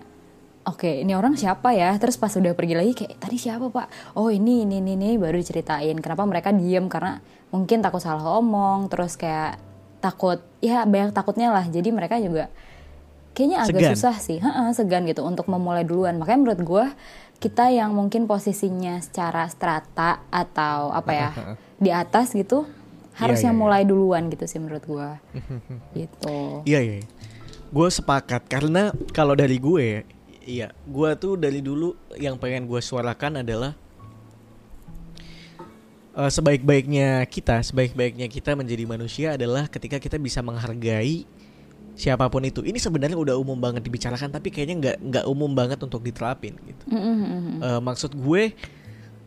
oke 0.68 0.88
ini 0.88 1.14
orang 1.18 1.36
siapa 1.36 1.74
ya? 1.74 1.96
Terus 1.98 2.16
pas 2.16 2.32
udah 2.32 2.54
pergi 2.54 2.76
lagi 2.78 2.94
kayak 2.94 3.18
tadi 3.18 3.38
siapa 3.40 3.68
pak? 3.68 4.16
Oh 4.16 4.30
ini 4.30 4.64
ini 4.64 4.80
ini, 4.80 4.94
ini 4.96 5.18
baru 5.18 5.40
diceritain 5.40 5.98
kenapa 6.00 6.24
mereka 6.24 6.54
diem. 6.54 6.86
Karena 6.88 7.20
mungkin 7.50 7.82
takut 7.82 8.04
salah 8.04 8.24
omong 8.40 8.92
terus 8.92 9.16
kayak 9.16 9.58
takut 10.00 10.40
ya 10.64 10.86
banyak 10.86 11.12
takutnya 11.12 11.50
lah. 11.52 11.66
Jadi 11.66 11.90
mereka 11.90 12.22
juga 12.22 12.48
kayaknya 13.34 13.66
agak 13.66 13.82
Segan. 13.82 13.94
susah 13.94 14.16
sih. 14.18 14.38
Heeh, 14.42 14.68
segan 14.74 15.04
gitu 15.06 15.22
untuk 15.26 15.50
memulai 15.50 15.86
duluan. 15.86 16.18
Makanya 16.18 16.40
menurut 16.40 16.62
gue 16.62 16.86
kita 17.38 17.70
yang 17.70 17.94
mungkin 17.94 18.26
posisinya 18.26 18.98
secara 18.98 19.46
strata 19.46 20.26
atau 20.34 20.90
apa 20.90 21.12
ya 21.14 21.30
di 21.78 21.94
atas 21.94 22.34
gitu 22.34 22.66
harusnya 23.18 23.50
iya, 23.50 23.58
iya. 23.58 23.62
mulai 23.66 23.82
duluan 23.84 24.30
gitu 24.30 24.46
sih 24.46 24.62
menurut 24.62 24.86
gue 24.86 25.10
gitu 26.06 26.62
Iya 26.70 26.80
iya. 26.86 26.96
Gue 27.68 27.90
sepakat 27.92 28.48
karena 28.48 28.96
kalau 29.12 29.36
dari 29.36 29.60
gue, 29.60 30.08
iya, 30.48 30.72
gue 30.88 31.10
tuh 31.20 31.36
dari 31.36 31.60
dulu 31.60 31.98
yang 32.16 32.40
pengen 32.40 32.64
gue 32.64 32.80
suarakan 32.80 33.44
adalah 33.44 33.76
eh, 36.16 36.32
sebaik-baiknya 36.32 37.26
kita, 37.28 37.60
sebaik-baiknya 37.66 38.32
kita 38.32 38.56
menjadi 38.56 38.84
manusia 38.88 39.28
adalah 39.36 39.68
ketika 39.68 40.00
kita 40.00 40.16
bisa 40.16 40.40
menghargai 40.40 41.28
siapa 41.98 42.30
pun 42.30 42.46
itu. 42.46 42.62
Ini 42.64 42.78
sebenarnya 42.78 43.18
udah 43.18 43.36
umum 43.36 43.58
banget 43.58 43.84
dibicarakan, 43.84 44.30
tapi 44.30 44.54
kayaknya 44.54 44.76
nggak 44.78 44.98
nggak 45.02 45.26
umum 45.26 45.52
banget 45.52 45.82
untuk 45.82 46.06
diterapin 46.06 46.56
gitu. 46.64 46.84
Mm, 46.88 47.02
mm, 47.02 47.18
mm, 47.18 47.26
mm. 47.28 47.60
Eh, 47.66 47.82
maksud 47.82 48.14
gue 48.14 48.54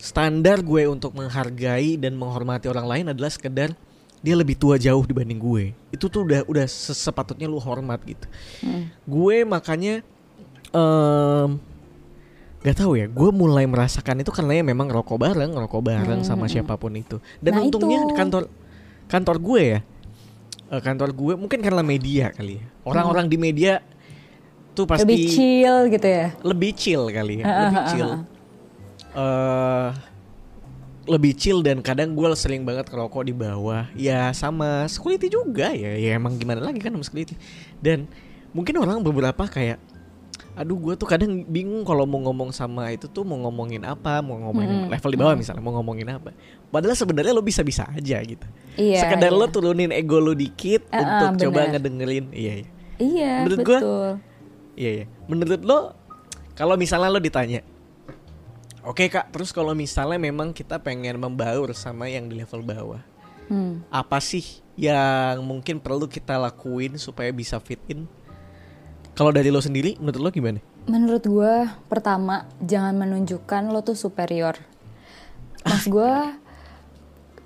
standar 0.01 0.65
gue 0.65 0.89
untuk 0.89 1.13
menghargai 1.13 2.01
dan 2.01 2.17
menghormati 2.17 2.67
orang 2.67 2.87
lain 2.89 3.05
adalah 3.13 3.29
sekedar 3.29 3.77
dia 4.21 4.35
lebih 4.37 4.57
tua 4.57 4.77
jauh 4.77 5.01
dibanding 5.05 5.37
gue. 5.37 5.65
Itu 5.93 6.09
tuh 6.09 6.25
udah 6.25 6.45
udah 6.45 6.65
se- 6.65 6.93
sepatutnya 6.93 7.49
lu 7.49 7.57
hormat 7.57 8.01
gitu. 8.05 8.27
Mm. 8.61 8.85
Gue 9.05 9.37
makanya 9.45 9.95
em 10.71 11.51
gak 12.61 12.77
tahu 12.77 12.93
ya, 12.93 13.09
gue 13.09 13.31
mulai 13.33 13.65
merasakan 13.65 14.21
itu 14.21 14.29
karena 14.29 14.61
ya 14.61 14.65
memang 14.65 14.93
rokok 14.93 15.17
bareng, 15.17 15.57
rokok 15.57 15.81
bareng 15.81 16.21
sama 16.21 16.45
siapa 16.45 16.77
pun 16.77 16.93
itu. 16.93 17.17
Dan 17.41 17.57
Nah, 17.57 17.65
untungnya 17.65 18.05
itu. 18.05 18.13
kantor 18.13 18.53
kantor 19.09 19.37
gue 19.41 19.63
ya, 19.65 19.81
eh, 20.69 20.81
kantor 20.85 21.09
gue 21.17 21.35
mungkin 21.41 21.65
karena 21.65 21.81
media 21.81 22.29
kali 22.29 22.61
ya. 22.61 22.65
Orang-orang 22.85 23.33
di 23.33 23.41
media 23.41 23.81
tuh 24.71 24.85
pasti 24.85 25.09
lebih 25.09 25.25
chill 25.33 25.77
gitu 25.89 26.07
ya 26.07 26.27
lebih 26.41 26.71
chill 26.73 27.03
kali 27.09 27.41
ya, 27.41 27.45
lebih 27.49 27.83
chill. 27.91 28.11
Eh 29.15 29.89
lebih 31.11 31.33
chill 31.35 31.59
dan 31.65 31.83
kadang 31.83 32.15
gue 32.15 32.29
sering 32.39 32.63
banget 32.63 32.87
ngerokok 32.87 33.23
di 33.27 33.35
bawah. 33.35 33.89
Ya 33.99 34.31
sama 34.31 34.87
security 34.87 35.27
juga 35.27 35.75
ya. 35.75 35.97
Ya 35.99 36.15
emang 36.15 36.39
gimana 36.39 36.63
lagi 36.63 36.79
kan 36.79 36.95
sama 36.95 37.03
security. 37.03 37.35
Dan 37.83 38.07
mungkin 38.55 38.79
orang 38.79 39.03
beberapa 39.03 39.47
kayak 39.47 39.81
aduh 40.59 40.77
gue 40.77 40.95
tuh 40.99 41.07
kadang 41.09 41.47
bingung 41.47 41.87
kalau 41.87 42.05
mau 42.05 42.21
ngomong 42.27 42.51
sama 42.51 42.91
itu 42.93 43.07
tuh 43.09 43.23
mau 43.25 43.39
ngomongin 43.49 43.81
apa, 43.87 44.19
mau 44.21 44.37
ngomongin 44.37 44.87
Mm-mm. 44.87 44.93
level 44.93 45.11
di 45.15 45.19
bawah 45.19 45.35
misalnya 45.39 45.63
mau 45.63 45.73
ngomongin 45.79 46.11
apa. 46.11 46.31
Padahal 46.69 46.95
sebenarnya 46.99 47.33
lo 47.33 47.41
bisa-bisa 47.41 47.87
aja 47.91 48.19
gitu. 48.21 48.47
Iya, 48.77 49.03
Sekedar 49.09 49.31
iya. 49.33 49.41
lo 49.41 49.47
turunin 49.49 49.91
ego 49.95 50.21
lo 50.21 50.37
dikit 50.37 50.85
untuk 50.91 51.49
coba 51.49 51.59
benar. 51.65 51.71
ngedengerin. 51.79 52.25
Iya, 52.35 52.53
iya. 52.61 52.69
iya 53.01 53.33
Menurut 53.47 53.59
betul 53.65 54.11
Iya 54.79 54.91
iya. 55.03 55.07
Menurut 55.27 55.61
lo 55.65 55.79
kalau 56.55 56.75
misalnya 56.77 57.09
lo 57.09 57.23
ditanya, 57.23 57.65
oke 58.85 59.05
kak, 59.09 59.33
terus 59.33 59.53
kalau 59.53 59.77
misalnya 59.77 60.17
memang 60.21 60.53
kita 60.57 60.81
pengen 60.81 61.21
membaur 61.21 61.73
sama 61.77 62.09
yang 62.09 62.29
di 62.29 62.41
level 62.41 62.65
bawah, 62.65 63.03
Hmm. 63.51 63.83
apa 63.91 64.23
sih 64.23 64.63
yang 64.79 65.43
mungkin 65.43 65.83
perlu 65.83 66.07
kita 66.07 66.39
lakuin 66.39 66.95
supaya 66.97 67.35
bisa 67.35 67.59
fit 67.59 67.83
in? 67.91 68.07
Kalau 69.19 69.35
dari 69.35 69.51
lo 69.51 69.59
sendiri, 69.59 69.99
menurut 69.99 70.23
lo 70.23 70.31
gimana? 70.31 70.63
Menurut 70.87 71.25
gue, 71.27 71.55
pertama 71.91 72.47
jangan 72.63 72.97
menunjukkan 72.97 73.69
lo 73.69 73.85
tuh 73.85 73.99
superior. 73.99 74.57
Mas 75.67 75.85
gue, 75.85 76.15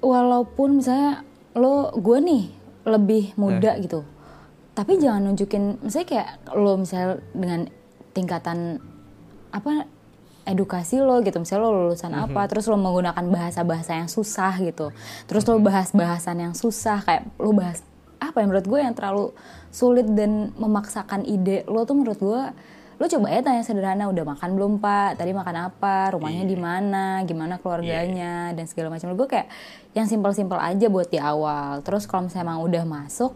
walaupun 0.04 0.78
misalnya 0.78 1.24
lo 1.56 1.90
gue 1.98 2.18
nih 2.20 2.44
lebih 2.84 3.32
muda 3.40 3.74
gitu, 3.80 4.04
tapi 4.76 5.00
jangan 5.00 5.32
nunjukin, 5.32 5.80
misalnya 5.82 6.06
kayak 6.06 6.30
lo 6.52 6.76
misalnya 6.78 7.18
dengan 7.32 7.60
tingkatan 8.12 8.78
apa 9.50 9.88
edukasi 10.44 11.00
lo 11.00 11.20
gitu, 11.24 11.40
misalnya 11.40 11.64
lo 11.64 11.88
lulusan 11.88 12.12
apa, 12.12 12.44
terus 12.48 12.68
lo 12.68 12.76
menggunakan 12.76 13.24
bahasa-bahasa 13.28 13.96
yang 13.96 14.08
susah 14.12 14.52
gitu, 14.60 14.92
terus 15.24 15.44
lo 15.48 15.56
bahas 15.60 15.90
bahasan 15.96 16.40
yang 16.40 16.54
susah 16.56 17.00
kayak 17.04 17.28
lo 17.40 17.52
bahas 17.56 17.80
apa 18.20 18.40
ya 18.40 18.48
menurut 18.48 18.64
gue 18.64 18.80
yang 18.80 18.96
terlalu 18.96 19.36
sulit 19.68 20.08
dan 20.12 20.52
memaksakan 20.56 21.28
ide 21.28 21.64
lo 21.68 21.84
tuh 21.84 21.92
menurut 21.92 22.16
gue 22.16 22.42
lo 22.94 23.04
coba 23.10 23.26
ya 23.26 23.42
tanya 23.42 23.66
sederhana 23.66 24.06
udah 24.06 24.22
makan 24.22 24.54
belum 24.54 24.72
pak? 24.78 25.18
Tadi 25.18 25.34
makan 25.34 25.66
apa? 25.66 26.14
Rumahnya 26.14 26.46
Iya. 26.46 26.50
di 26.54 26.56
mana? 26.56 27.04
Gimana 27.26 27.58
keluarganya? 27.58 28.54
Dan 28.54 28.70
segala 28.70 28.94
macam. 28.94 29.10
Gue 29.18 29.26
kayak 29.26 29.50
yang 29.98 30.06
simpel-simpel 30.06 30.54
aja 30.62 30.86
buat 30.86 31.10
di 31.10 31.18
awal. 31.18 31.82
Terus 31.82 32.06
kalau 32.06 32.30
misalnya 32.30 32.54
emang 32.54 32.62
udah 32.62 32.86
masuk 32.86 33.34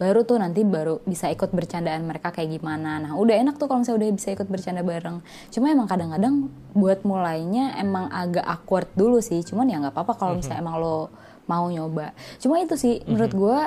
baru 0.00 0.24
tuh 0.24 0.40
nanti 0.40 0.64
baru 0.64 1.04
bisa 1.04 1.28
ikut 1.28 1.52
bercandaan 1.52 2.08
mereka 2.08 2.32
kayak 2.32 2.56
gimana. 2.56 2.96
Nah 3.04 3.12
udah 3.20 3.36
enak 3.36 3.60
tuh 3.60 3.68
kalau 3.68 3.84
misalnya 3.84 4.08
udah 4.08 4.08
bisa 4.16 4.32
ikut 4.32 4.48
bercanda 4.48 4.80
bareng. 4.80 5.20
Cuma 5.52 5.68
emang 5.68 5.84
kadang-kadang 5.84 6.48
buat 6.72 7.04
mulainya 7.04 7.76
emang 7.76 8.08
agak 8.08 8.48
awkward 8.48 8.88
dulu 8.96 9.20
sih. 9.20 9.44
Cuman 9.44 9.68
ya 9.68 9.76
nggak 9.76 9.92
apa-apa 9.92 10.16
kalau 10.16 10.40
misalnya 10.40 10.64
emang 10.64 10.80
lo 10.80 11.12
mau 11.44 11.68
nyoba. 11.68 12.16
Cuma 12.40 12.64
itu 12.64 12.80
sih 12.80 13.04
menurut 13.04 13.32
gue 13.36 13.58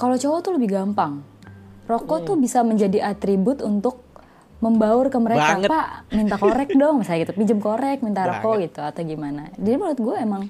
kalau 0.00 0.16
cowok 0.16 0.40
tuh 0.40 0.52
lebih 0.56 0.72
gampang. 0.72 1.20
Rokok 1.84 2.24
tuh 2.24 2.36
bisa 2.40 2.64
menjadi 2.64 3.04
atribut 3.04 3.60
untuk 3.60 4.00
membaur 4.64 5.12
ke 5.12 5.20
mereka. 5.20 5.60
Banget. 5.60 5.68
pak 5.68 5.88
minta 6.08 6.40
korek 6.40 6.72
dong. 6.72 7.04
Misalnya 7.04 7.28
gitu 7.28 7.32
pinjem 7.36 7.60
korek 7.60 8.00
minta 8.00 8.24
rokok 8.24 8.64
gitu 8.64 8.80
atau 8.80 9.04
gimana. 9.04 9.52
Jadi 9.60 9.76
menurut 9.76 10.00
gue 10.00 10.16
emang 10.16 10.48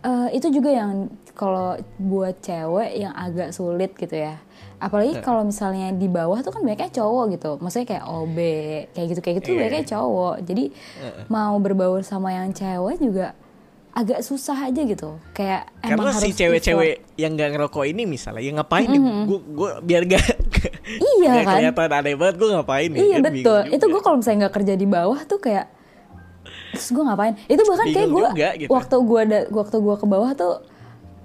eh, 0.00 0.28
itu 0.36 0.48
juga 0.50 0.70
yang 0.72 1.08
kalau 1.36 1.76
buat 1.96 2.40
cewek 2.40 3.00
yang 3.00 3.12
agak 3.16 3.52
sulit 3.52 3.96
gitu 3.96 4.12
ya. 4.12 4.36
Apalagi 4.80 5.20
kalau 5.20 5.44
misalnya 5.44 5.92
di 5.92 6.08
bawah 6.08 6.40
tuh 6.40 6.56
kan 6.56 6.64
banyaknya 6.64 6.88
cowok 6.88 7.24
gitu. 7.36 7.50
Maksudnya 7.60 7.86
kayak 7.96 8.04
OB 8.08 8.38
kayak 8.96 9.06
gitu 9.12 9.20
kayak 9.20 9.36
gitu 9.44 9.48
Iya, 9.52 9.58
banyaknya 9.60 9.84
cowok. 9.92 10.36
Jadi 10.44 10.64
mau 11.28 11.56
berbaur 11.60 12.00
sama 12.00 12.32
yang 12.32 12.52
cewek 12.52 12.96
juga 12.96 13.36
agak 13.90 14.22
susah 14.22 14.70
aja 14.70 14.80
gitu. 14.86 15.18
Kayak 15.36 15.68
Karena 15.82 16.08
emang 16.08 16.16
si 16.16 16.30
cewek-cewek 16.32 17.18
yang 17.18 17.36
nggak 17.36 17.50
ngerokok 17.58 17.84
ini 17.90 18.06
misalnya, 18.06 18.40
ya 18.40 18.52
ngapain 18.56 18.88
nih? 18.88 19.00
Gue 19.28 19.40
gue 19.52 19.70
biar 19.84 20.02
gak 20.08 20.24
Iya 20.90 21.44
kan? 21.44 21.60
kelihatan 21.60 21.90
aneh 21.92 22.14
banget 22.16 22.34
gue 22.38 22.48
ngapain 22.54 22.88
nih? 22.88 23.00
Iya 23.04 23.16
Kan 23.20 23.24
betul. 23.26 23.60
Itu 23.68 23.84
gue 23.90 24.00
kalau 24.00 24.16
misalnya 24.22 24.38
nggak 24.46 24.54
kerja 24.62 24.74
di 24.78 24.86
bawah 24.88 25.20
tuh 25.26 25.38
kayak 25.42 25.66
terus 26.70 26.88
gue 26.88 27.02
ngapain? 27.02 27.34
Itu 27.44 27.62
bahkan 27.62 27.86
kayak 27.86 28.08
gue 28.08 28.22
gitu. 28.56 28.70
waktu 28.70 28.96
gue 28.96 29.20
ada 29.20 29.38
waktu 29.48 29.76
gue 29.76 29.94
ke 29.96 30.06
bawah 30.06 30.30
tuh 30.32 30.54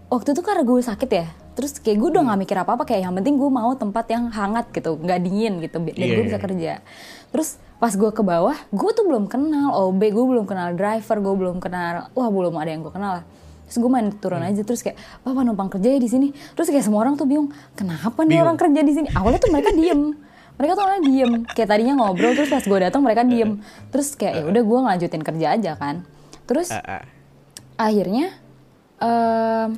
waktu 0.08 0.30
itu 0.32 0.42
karena 0.42 0.62
gue 0.62 0.80
sakit 0.80 1.10
ya. 1.10 1.25
Terus 1.52 1.72
kayak 1.78 1.98
gue 1.98 2.10
udah 2.10 2.20
Hmm. 2.20 2.28
nggak 2.28 2.40
mikir 2.42 2.58
apa 2.58 2.72
apa 2.74 2.84
kayak 2.84 3.02
yang 3.02 3.16
penting 3.16 3.36
gue 3.36 3.48
mau 3.50 3.72
tempat 3.74 4.06
yang 4.08 4.28
hangat 4.28 4.68
gitu, 4.70 4.98
nggak 4.98 5.20
dingin 5.20 5.54
gitu, 5.60 5.80
bi- 5.80 5.92
dan 5.92 6.04
Iya, 6.04 6.12
gue 6.12 6.20
iya. 6.20 6.28
bisa 6.28 6.38
kerja. 6.38 6.72
Terus 7.32 7.50
pas 7.75 7.92
gue 7.92 8.08
ke 8.10 8.22
bawah, 8.22 8.56
gue 8.70 8.92
tuh 8.92 9.04
belum 9.04 9.25
kenal 9.25 9.72
OB, 9.72 10.02
gue 10.06 10.25
belum 10.25 10.46
kenal 10.46 10.74
driver, 10.74 11.18
gue 11.18 11.36
belum 11.38 11.58
kenal, 11.58 12.08
wah 12.10 12.28
belum 12.28 12.56
ada 12.56 12.70
yang 12.70 12.82
gue 12.82 12.92
kenal 12.92 13.20
lah. 13.20 13.25
Terus 13.66 13.78
gue 13.78 13.90
main 13.90 14.08
turun 14.14 14.40
Hmm. 14.40 14.52
aja 14.52 14.62
terus 14.62 14.80
kayak, 14.80 14.94
papa 15.22 15.42
numpang 15.42 15.68
kerja 15.70 15.90
ya 15.90 15.98
di 15.98 16.06
sini. 16.06 16.28
Terus 16.54 16.68
kayak 16.68 16.84
semua 16.84 17.02
orang 17.02 17.16
tuh 17.16 17.24
bingung, 17.24 17.48
kenapa 17.74 18.14
nih 18.20 18.28
Bingung. 18.30 18.44
orang 18.46 18.58
kerja 18.58 18.82
di 18.82 18.94
sini? 18.94 19.08
Awalnya 19.10 19.40
tuh 19.40 19.50
mereka 19.50 19.72
diem 19.72 20.02
mereka 20.56 20.72
tuh 20.74 20.84
orangnya 20.84 21.04
diem 21.04 21.32
kayak 21.46 21.68
tadinya 21.68 21.94
ngobrol 21.96 22.32
terus 22.32 22.48
pas 22.48 22.62
gue 22.62 22.80
datang 22.80 23.00
mereka 23.00 23.22
diem 23.24 23.60
terus 23.90 24.14
kayak 24.14 24.34
ya 24.36 24.44
udah 24.46 24.62
gue 24.62 24.78
ngelanjutin 24.80 25.22
kerja 25.22 25.48
aja 25.52 25.72
kan 25.74 25.96
terus 26.44 26.70
Ah, 26.70 27.00
ah. 27.00 27.04
akhirnya 27.78 28.32
em, 28.98 29.70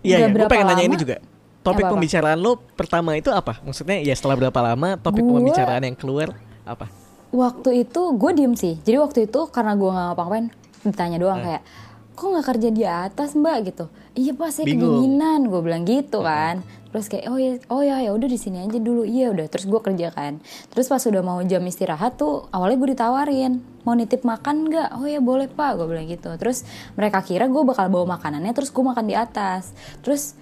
Iya, 0.00 0.14
iya. 0.14 0.18
gue 0.20 0.30
berapa 0.32 0.48
pengen 0.48 0.66
nanya 0.68 0.84
ini 0.84 0.90
lama- 0.90 1.02
juga. 1.02 1.16
Topik 1.58 1.82
Apa-apa? 1.82 1.92
pembicaraan 1.92 2.38
lo 2.38 2.52
pertama 2.70 3.10
itu 3.12 3.28
apa? 3.28 3.58
Maksudnya 3.60 3.98
ya 3.98 4.14
setelah 4.14 4.38
berapa 4.38 4.56
lama 4.56 4.94
topik 4.96 5.20
Gua- 5.20 5.36
pembicaraan 5.36 5.82
yang 5.82 5.94
keluar 5.94 6.32
apa? 6.64 6.86
waktu 7.28 7.84
itu 7.84 8.00
gue 8.14 8.30
diem 8.32 8.54
sih 8.54 8.80
jadi 8.80 8.96
waktu 8.98 9.26
itu 9.26 9.40
karena 9.48 9.74
gue 9.74 9.84
nggak 9.86 10.06
ngapa-ngapain 10.08 10.46
ditanya 10.80 11.12
Eh. 11.12 11.20
doang 11.20 11.36
kayak 11.38 11.62
kok 12.10 12.24
nggak 12.26 12.46
kerja 12.46 12.68
di 12.70 12.84
atas 12.86 13.30
mbak 13.34 13.56
gitu 13.66 13.84
iya 14.14 14.32
pak 14.32 14.48
saya 14.48 14.64
Bingung. 14.64 14.96
kedinginan 14.96 15.40
gue 15.44 15.60
bilang 15.60 15.84
gitu 15.84 16.18
kan 16.20 16.64
terus 16.88 17.06
kayak 17.12 17.28
oh 17.28 17.36
ya 17.36 17.60
oh 17.68 17.84
ya 17.84 18.00
ya 18.00 18.10
udah 18.16 18.28
di 18.28 18.38
sini 18.40 18.64
aja 18.64 18.80
dulu. 18.80 19.04
Iya 19.04 19.32
udah 19.32 19.46
terus 19.52 19.68
gue 19.68 19.80
kerja 19.80 20.08
kan. 20.12 20.40
Terus 20.72 20.86
pas 20.88 21.02
udah 21.04 21.22
mau 21.22 21.38
jam 21.44 21.60
istirahat 21.64 22.16
tuh 22.16 22.48
awalnya 22.48 22.76
gue 22.80 22.88
ditawarin 22.96 23.60
mau 23.84 23.92
nitip 23.92 24.24
makan 24.24 24.68
nggak? 24.72 24.88
Oh 24.96 25.04
ya 25.04 25.20
boleh 25.20 25.48
pak 25.52 25.76
gue 25.76 25.86
bilang 25.86 26.08
gitu. 26.08 26.32
Terus 26.40 26.64
mereka 26.96 27.20
kira 27.20 27.48
gue 27.48 27.62
bakal 27.64 27.92
bawa 27.92 28.18
makanannya 28.18 28.52
terus 28.56 28.72
gue 28.72 28.84
makan 28.84 29.04
di 29.04 29.14
atas. 29.14 29.76
Terus 30.00 30.36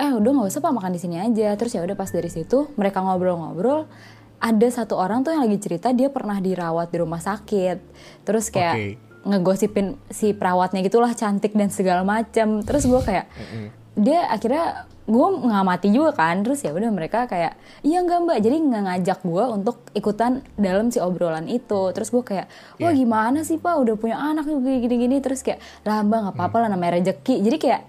eh 0.00 0.12
udah 0.12 0.30
nggak 0.32 0.48
usah 0.52 0.60
pak 0.60 0.72
makan 0.72 0.92
di 0.92 1.00
sini 1.00 1.16
aja. 1.16 1.56
Terus 1.56 1.72
ya 1.76 1.80
udah 1.80 1.96
pas 1.96 2.12
dari 2.12 2.28
situ 2.28 2.68
mereka 2.76 3.00
ngobrol-ngobrol 3.00 3.88
ada 4.40 4.68
satu 4.72 4.96
orang 4.96 5.20
tuh 5.20 5.36
yang 5.36 5.44
lagi 5.44 5.60
cerita 5.60 5.92
dia 5.92 6.08
pernah 6.08 6.40
dirawat 6.40 6.88
di 6.88 6.96
rumah 7.00 7.20
sakit. 7.20 7.78
Terus 8.24 8.48
kayak 8.48 8.76
Oke. 8.76 8.88
ngegosipin 9.28 10.00
si 10.08 10.32
perawatnya 10.32 10.80
gitulah 10.80 11.12
cantik 11.12 11.52
dan 11.52 11.68
segala 11.68 12.00
macam 12.08 12.64
terus 12.64 12.88
gue 12.88 13.00
kayak 13.04 13.28
dia 14.00 14.24
akhirnya 14.32 14.88
gue 15.10 15.26
ngamati 15.42 15.90
juga 15.90 16.14
kan. 16.14 16.40
Terus 16.40 16.62
ya 16.62 16.70
udah 16.70 16.88
mereka 16.88 17.26
kayak 17.26 17.58
iya 17.82 17.98
enggak 17.98 18.22
mbak. 18.22 18.38
Jadi 18.38 18.56
nggak 18.62 18.82
ngajak 18.86 19.18
gue 19.20 19.44
untuk 19.50 19.76
ikutan 19.92 20.30
dalam 20.54 20.88
si 20.88 20.96
obrolan 20.96 21.44
itu. 21.44 21.90
Terus 21.90 22.08
gue 22.08 22.22
kayak 22.22 22.46
wah 22.78 22.88
Iya. 22.88 22.96
gimana 22.96 23.42
sih 23.42 23.58
pak? 23.58 23.74
Udah 23.76 23.94
punya 23.94 24.16
anak 24.16 24.46
gini-gini. 24.46 25.18
Terus 25.18 25.42
kayak 25.42 25.58
lah 25.82 26.00
mbak 26.00 26.18
nggak 26.22 26.34
apa-apa 26.34 26.56
lah 26.62 26.68
namanya 26.70 26.96
rezeki 26.96 27.42
jadi 27.42 27.56
kayak 27.58 27.82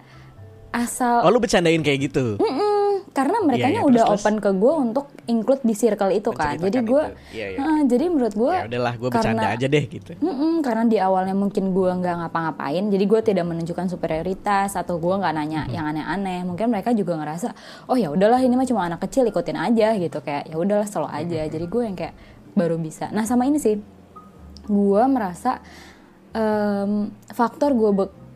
asal 0.72 1.22
Oh 1.22 1.30
lu 1.30 1.38
bercandain 1.38 1.80
kayak 1.80 2.00
gitu? 2.08 2.40
Mm-mm, 2.40 2.71
karena 3.12 3.44
mereka 3.44 3.68
Iya, 3.68 3.76
iya, 3.76 3.82
udah 3.84 4.04
terus, 4.08 4.12
terus? 4.16 4.24
open 4.24 4.36
ke 4.40 4.50
gue 4.56 4.74
untuk 4.74 5.06
include 5.28 5.64
di 5.68 5.76
circle 5.76 6.12
itu 6.16 6.32
kan. 6.32 6.56
Jadi 6.56 6.80
gue. 6.80 7.04
Iya, 7.36 7.46
iya. 7.52 7.60
Heeh, 7.60 7.80
jadi 7.84 8.06
menurut 8.08 8.32
gue, 8.32 8.54
Ya 8.56 8.66
udahlah, 8.72 8.94
gue 8.96 9.10
bercanda 9.12 9.48
aja 9.52 9.68
deh 9.68 9.84
gitu. 9.84 10.12
Mm-mm, 10.16 10.64
karena 10.64 10.84
di 10.88 10.96
awalnya 10.96 11.36
mungkin 11.36 11.76
gue 11.76 11.92
nggak 11.92 12.16
ngapa-ngapain, 12.24 12.88
jadi 12.88 13.04
gue 13.04 13.20
tidak 13.20 13.46
menunjukkan 13.46 13.92
superioritas 13.92 14.80
atau 14.80 14.96
gue 14.96 15.12
nggak 15.12 15.34
nanya 15.36 15.62
Mm-hmm. 15.68 15.76
yang 15.76 15.86
aneh-aneh. 15.92 16.40
Mungkin 16.48 16.72
mereka 16.72 16.96
juga 16.96 17.20
ngerasa, 17.20 17.52
oh 17.92 18.00
ya 18.00 18.08
udahlah 18.10 18.40
ini 18.40 18.56
mah 18.56 18.64
cuma 18.64 18.88
anak 18.88 19.04
kecil 19.04 19.28
ikutin 19.28 19.60
aja 19.60 19.92
gitu 19.94 20.24
kayak 20.24 20.48
ya 20.48 20.56
udahlah 20.56 20.88
selalu 20.88 21.10
aja. 21.12 21.38
Mm-hmm. 21.44 21.54
Jadi 21.54 21.66
gue 21.68 21.82
yang 21.84 21.98
kayak 22.00 22.16
baru 22.52 22.80
bisa. 22.80 23.12
Nah 23.12 23.28
sama 23.28 23.44
ini 23.44 23.60
sih, 23.60 23.76
gue 24.64 25.04
merasa 25.06 25.60
em, 26.32 27.12
faktor 27.28 27.76
gue 27.76 27.92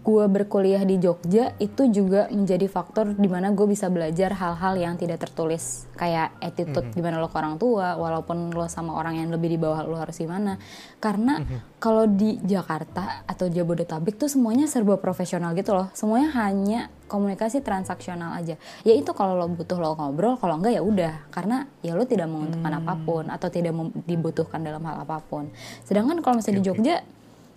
gue 0.05 0.25
berkuliah 0.29 0.85
di 0.85 1.01
Jogja 1.01 1.57
itu 1.57 1.89
juga 1.89 2.29
menjadi 2.29 2.69
faktor 2.69 3.17
di 3.17 3.25
mana 3.25 3.49
gue 3.57 3.65
bisa 3.65 3.89
belajar 3.89 4.37
hal-hal 4.37 4.77
yang 4.77 4.93
tidak 5.01 5.25
tertulis. 5.25 5.89
Kayak 5.97 6.37
attitude 6.37 6.93
gimana 6.93 7.17
lo 7.17 7.25
ke 7.25 7.37
orang 7.41 7.57
tua 7.57 7.97
walaupun 7.97 8.53
lo 8.53 8.69
sama 8.69 8.93
orang 8.93 9.17
yang 9.17 9.33
lebih 9.33 9.49
di 9.49 9.57
bawah 9.57 9.81
lo 9.81 9.97
harus 9.97 10.13
gimana. 10.21 10.61
Karena 11.01 11.41
kalau 11.81 12.05
di 12.05 12.37
Jakarta 12.45 13.25
atau 13.25 13.49
Jabodetabek 13.49 14.21
tuh 14.21 14.29
semuanya 14.29 14.69
serba 14.69 15.01
profesional 15.01 15.57
gitu 15.57 15.73
loh. 15.73 15.89
Semuanya 15.97 16.29
hanya 16.37 16.93
komunikasi 17.09 17.65
transaksional 17.65 18.37
aja. 18.37 18.61
Ya 18.85 18.93
itu 18.93 19.09
kalau 19.17 19.33
lo 19.33 19.49
butuh 19.49 19.81
lo 19.81 19.97
ngobrol 19.97 20.37
kalau 20.37 20.61
enggak 20.61 20.77
ya 20.77 20.85
udah. 20.85 21.13
Karena 21.33 21.65
ya 21.81 21.97
lo 21.97 22.05
tidak 22.05 22.29
menguntungkan 22.29 22.77
apa 22.77 22.93
pun 23.01 23.25
atau 23.33 23.49
tidak 23.49 23.73
dibutuhkan 24.05 24.61
dalam 24.61 24.85
hal 24.85 25.01
apa 25.01 25.17
pun. 25.25 25.49
Sedangkan 25.81 26.21
kalau 26.21 26.37
misalnya 26.37 26.61
di 26.61 26.65
Jogja 26.69 26.95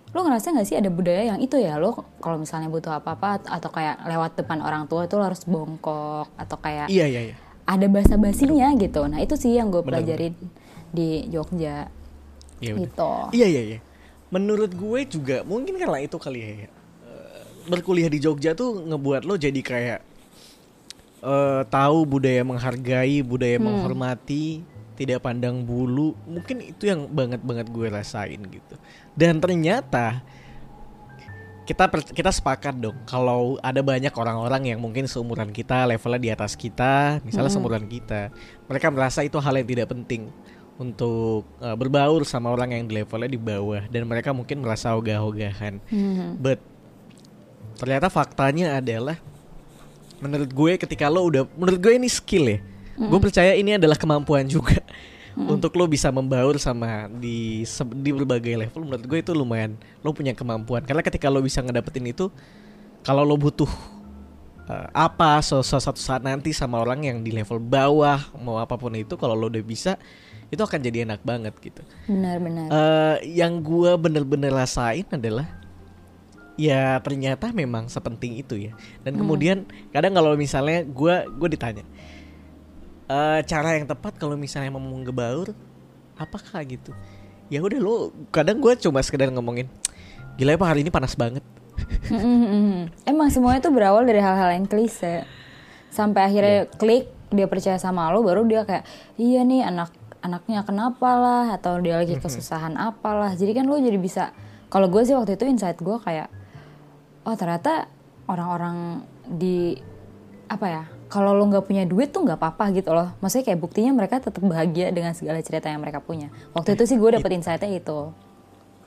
lo 0.09 0.25
ngerasa 0.25 0.57
nggak 0.57 0.67
sih 0.67 0.77
ada 0.77 0.89
budaya 0.89 1.21
yang 1.35 1.39
itu 1.39 1.61
ya? 1.61 1.77
Lo 1.77 1.93
kalau 2.17 2.41
misalnya 2.41 2.65
butuh 2.67 2.97
apa-apa 2.97 3.45
atau 3.45 3.69
kayak 3.69 4.01
lewat 4.09 4.33
depan 4.41 4.59
orang 4.65 4.89
tua 4.89 5.05
itu 5.05 5.13
lo 5.15 5.25
harus 5.29 5.45
bongkok 5.45 6.27
atau 6.33 6.57
kayak 6.57 6.89
Iya 6.89 7.05
iya 7.05 7.21
iya. 7.29 7.35
ada 7.69 7.85
bahasa 7.85 8.17
basinya 8.17 8.73
gitu. 8.73 9.05
Nah 9.05 9.21
itu 9.21 9.37
sih 9.37 9.53
yang 9.53 9.69
gue 9.69 9.85
pelajarin 9.85 10.33
di 10.89 11.29
Jogja. 11.29 11.93
Iya 12.57 12.73
gitu. 12.73 13.13
Iya 13.37 13.47
iya 13.47 13.61
iya. 13.75 13.79
Menurut 14.33 14.73
gue 14.73 14.99
juga 15.05 15.45
mungkin 15.45 15.77
karena 15.77 16.01
itu 16.01 16.17
kali 16.17 16.39
ya. 16.41 16.49
eh, 16.49 16.69
Berkuliah 17.69 18.09
di 18.09 18.17
Jogja 18.17 18.57
tuh 18.57 18.81
ngebuat 18.81 19.29
lo 19.29 19.37
jadi 19.37 19.61
kayak 19.61 19.99
eh 21.19 21.61
tahu 21.69 21.97
budaya 22.07 22.41
menghargai, 22.41 23.21
budaya 23.21 23.59
menghormati, 23.61 24.65
tidak 24.99 25.23
pandang 25.23 25.63
bulu. 25.63 26.11
Mungkin 26.27 26.75
itu 26.75 26.83
yang 26.85 27.07
banget 27.07 27.39
banget 27.39 27.71
gue 27.71 27.87
rasain 27.87 28.37
gitu. 28.43 28.75
Dan 29.15 29.39
ternyata 29.39 30.19
kita 31.63 31.85
per- 31.85 32.01
kita 32.09 32.33
sepakat 32.33 32.81
dong 32.81 32.97
kalau 33.05 33.61
ada 33.61 33.77
banyak 33.79 34.09
orang-orang 34.09 34.73
yang 34.73 34.81
mungkin 34.81 35.05
seumuran 35.05 35.53
kita 35.53 35.85
levelnya 35.85 36.17
di 36.17 36.29
atas 36.33 36.57
kita 36.57 37.21
misalnya 37.21 37.53
seumuran 37.53 37.85
kita 37.85 38.33
mereka 38.65 38.89
merasa 38.89 39.21
itu 39.21 39.37
hal 39.37 39.53
yang 39.53 39.69
tidak 39.69 39.93
penting 39.93 40.33
untuk 40.81 41.45
uh, 41.61 41.77
berbaur 41.77 42.25
sama 42.25 42.49
orang 42.49 42.73
yang 42.73 42.89
di 42.89 42.97
levelnya 42.97 43.29
di 43.29 43.37
bawah 43.37 43.85
dan 43.85 44.01
mereka 44.09 44.33
mungkin 44.33 44.65
merasa 44.65 44.97
ogah-ogahan 44.97 45.77
Mhm. 45.93 46.41
but 46.41 46.57
ternyata 47.77 48.09
faktanya 48.09 48.81
adalah 48.81 49.21
menurut 50.25 50.49
gue 50.49 50.71
ketika 50.73 51.05
lo 51.05 51.29
udah 51.29 51.45
menurut 51.53 51.77
gue 51.77 51.93
ini 51.93 52.09
skill 52.09 52.49
ya 52.49 52.59
gue 52.99 53.19
percaya 53.23 53.55
ini 53.55 53.79
adalah 53.79 53.95
kemampuan 53.95 54.43
juga 54.51 54.83
untuk 55.39 55.71
lo 55.79 55.87
bisa 55.87 56.11
membaur 56.11 56.59
sama 56.59 57.07
di 57.07 57.63
di 57.95 58.09
berbagai 58.11 58.67
level. 58.67 58.81
Menurut 58.83 59.05
gue 59.07 59.19
itu 59.23 59.31
lumayan 59.31 59.79
lo 60.03 60.11
punya 60.11 60.35
kemampuan. 60.35 60.83
Karena 60.83 60.99
ketika 60.99 61.31
lo 61.31 61.39
bisa 61.39 61.63
ngedapetin 61.63 62.11
itu 62.11 62.27
kalau 63.07 63.23
lo 63.23 63.39
butuh 63.39 63.69
uh, 64.67 64.87
apa 64.91 65.39
suatu 65.39 65.95
saat 65.95 66.19
nanti 66.25 66.51
sama 66.51 66.83
orang 66.83 67.07
yang 67.07 67.17
di 67.23 67.31
level 67.31 67.61
bawah 67.61 68.19
mau 68.43 68.59
apa 68.59 68.75
pun 68.75 68.91
itu 68.99 69.15
kalau 69.15 69.37
lo 69.37 69.47
udah 69.47 69.63
bisa 69.63 69.95
itu 70.49 70.59
akan 70.59 70.79
jadi 70.81 71.05
enak 71.05 71.21
banget 71.21 71.53
gitu. 71.61 71.85
Benar-benar 72.09 72.67
Eh, 72.73 73.37
yang 73.37 73.61
gua 73.61 73.95
bener-bener 74.01 74.49
rasain 74.49 75.05
adalah 75.13 75.45
ya 76.59 76.97
ternyata 76.99 77.53
memang 77.53 77.87
sepenting 77.87 78.41
itu 78.41 78.57
ya. 78.57 78.73
Dan 79.05 79.15
kemudian 79.15 79.69
kadang 79.93 80.17
kalau 80.17 80.33
misalnya 80.33 80.83
gua 80.89 81.23
gue 81.29 81.49
ditanya 81.53 81.85
eh 83.09 83.41
cara 83.49 83.73
yang 83.73 83.89
tepat 83.89 84.21
kalau 84.21 84.37
misalnya 84.37 84.69
mau 84.69 84.81
ngebaur 84.81 85.49
apakah 86.13 86.61
gitu? 86.61 86.93
Ya 87.49 87.65
udah 87.65 87.81
lo 87.81 88.13
kadang 88.29 88.61
gue 88.61 88.77
cuma 88.77 89.01
sekedar 89.01 89.33
ngomongin 89.33 89.65
gila 90.37 90.53
ya 90.53 90.61
pak 90.61 90.69
hari 90.69 90.85
ini 90.85 90.93
panas 90.93 91.17
banget. 91.17 91.41
Emang 93.09 93.33
semuanya 93.33 93.65
tuh 93.65 93.73
berawal 93.73 94.05
dari 94.05 94.21
hal-hal 94.21 94.53
yang 94.53 94.69
klise. 94.69 95.25
Sampai 95.89 96.29
akhirnya 96.29 96.69
klik 96.77 97.09
dia 97.33 97.49
percaya 97.49 97.81
sama 97.81 98.13
lo 98.13 98.21
baru 98.21 98.45
dia 98.45 98.61
kayak 98.61 98.85
iya 99.17 99.41
nih 99.41 99.65
anak 99.65 99.89
anaknya 100.21 100.61
kenapa 100.61 101.09
lah 101.17 101.45
atau 101.57 101.81
dia 101.81 101.97
lagi 101.97 102.13
kesusahan 102.21 102.77
apalah. 102.77 103.33
Jadi 103.33 103.57
kan 103.57 103.65
lo 103.65 103.81
jadi 103.81 103.97
bisa 103.97 104.29
kalau 104.69 104.85
gue 104.85 105.01
sih 105.01 105.17
waktu 105.17 105.33
itu 105.33 105.49
insight 105.49 105.81
gue 105.81 105.97
kayak 105.97 106.29
oh 107.25 107.33
ternyata 107.33 107.89
orang-orang 108.29 109.01
di 109.25 109.73
apa 110.45 110.65
ya 110.69 110.83
kalau 111.09 111.33
lo 111.33 111.43
nggak 111.43 111.65
punya 111.65 111.83
duit 111.83 112.09
tuh 112.09 112.21
nggak 112.21 112.37
apa-apa 112.37 112.69
gitu 112.71 112.93
loh 112.93 113.11
maksudnya 113.17 113.45
kayak 113.45 113.59
buktinya 113.59 113.91
mereka 113.91 114.21
tetap 114.21 114.39
bahagia 114.39 114.89
dengan 114.89 115.11
segala 115.11 115.41
cerita 115.41 115.65
yang 115.65 115.81
mereka 115.81 115.99
punya 115.99 116.29
waktu 116.53 116.73
itu 116.73 116.85
sih 116.85 116.95
gue 116.95 117.09
dapet 117.11 117.29
insightnya 117.33 117.69
itu 117.71 118.13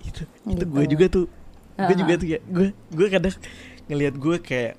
itu 0.00 0.22
itu 0.46 0.54
Gitu. 0.54 0.64
gue 0.64 0.84
juga 0.88 1.06
tuh 1.08 1.26
gue 1.72 1.82
Uh-uh. 1.84 1.98
juga 1.98 2.14
tuh 2.16 2.28
ya 2.28 2.38
gue 2.40 2.68
gue 2.70 3.06
kadang 3.08 3.34
ngelihat 3.84 4.14
gue 4.14 4.36
kayak 4.38 4.72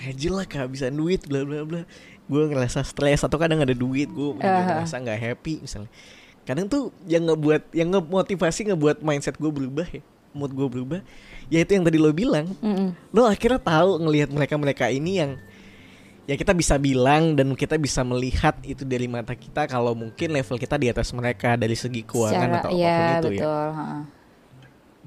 aja 0.00 0.28
lah 0.28 0.44
kehabisan 0.44 0.92
duit 0.92 1.22
bla 1.24 1.42
bla 1.42 1.62
bla 1.62 1.82
gue 2.24 2.42
ngerasa 2.44 2.82
stres 2.82 3.22
atau 3.22 3.36
kadang 3.36 3.58
ada 3.58 3.72
duit 3.72 4.06
gue 4.06 4.28
Uh-huh. 4.34 4.62
ngerasa 4.64 4.98
nggak 4.98 5.18
happy 5.18 5.54
misalnya 5.60 5.90
kadang 6.42 6.66
tuh 6.66 6.90
yang 7.04 7.22
ngebuat 7.24 7.62
yang 7.72 7.88
ngemotivasi 7.90 8.72
ngebuat 8.72 9.00
mindset 9.00 9.36
gue 9.36 9.48
berubah 9.48 9.86
ya 9.86 10.02
mood 10.32 10.50
gue 10.50 10.66
berubah 10.66 11.00
ya 11.48 11.60
itu 11.60 11.72
yang 11.72 11.84
tadi 11.84 11.96
lo 11.96 12.10
bilang 12.10 12.46
Mm-mm. 12.58 12.94
lo 13.10 13.24
akhirnya 13.24 13.58
tahu 13.58 14.00
ngelihat 14.00 14.28
mereka 14.28 14.54
mereka 14.56 14.84
ini 14.88 15.18
yang 15.18 15.30
ya 16.28 16.36
kita 16.36 16.52
bisa 16.52 16.76
bilang 16.76 17.32
dan 17.32 17.56
kita 17.56 17.80
bisa 17.80 18.04
melihat 18.04 18.52
itu 18.60 18.84
dari 18.84 19.08
mata 19.08 19.32
kita 19.32 19.64
kalau 19.64 19.96
mungkin 19.96 20.28
level 20.28 20.60
kita 20.60 20.76
di 20.76 20.92
atas 20.92 21.08
mereka 21.16 21.56
dari 21.56 21.72
segi 21.72 22.04
keuangan 22.04 22.50
atau 22.60 22.68
apa 22.68 22.76
pun 22.76 22.84
ya 22.84 22.98
itu 23.16 23.28
ya 23.32 23.40
betul 23.40 23.68
ha. 23.72 23.86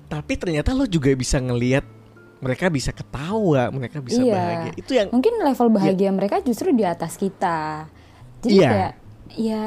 tapi 0.10 0.34
ternyata 0.34 0.74
lo 0.74 0.90
juga 0.90 1.14
bisa 1.14 1.38
ngelihat 1.38 1.86
mereka 2.42 2.74
bisa 2.74 2.90
ketawa 2.90 3.70
mereka 3.70 4.02
bisa 4.02 4.18
Iya. 4.18 4.34
bahagia 4.34 4.72
itu 4.74 4.92
yang 4.98 5.08
mungkin 5.14 5.34
level 5.46 5.70
bahagia 5.70 6.10
mereka 6.10 6.42
justru 6.42 6.74
di 6.74 6.82
atas 6.82 7.14
kita 7.16 7.86
jadi 8.42 8.58
Iya. 8.58 8.70
kayak 8.74 8.94
ya 9.38 9.64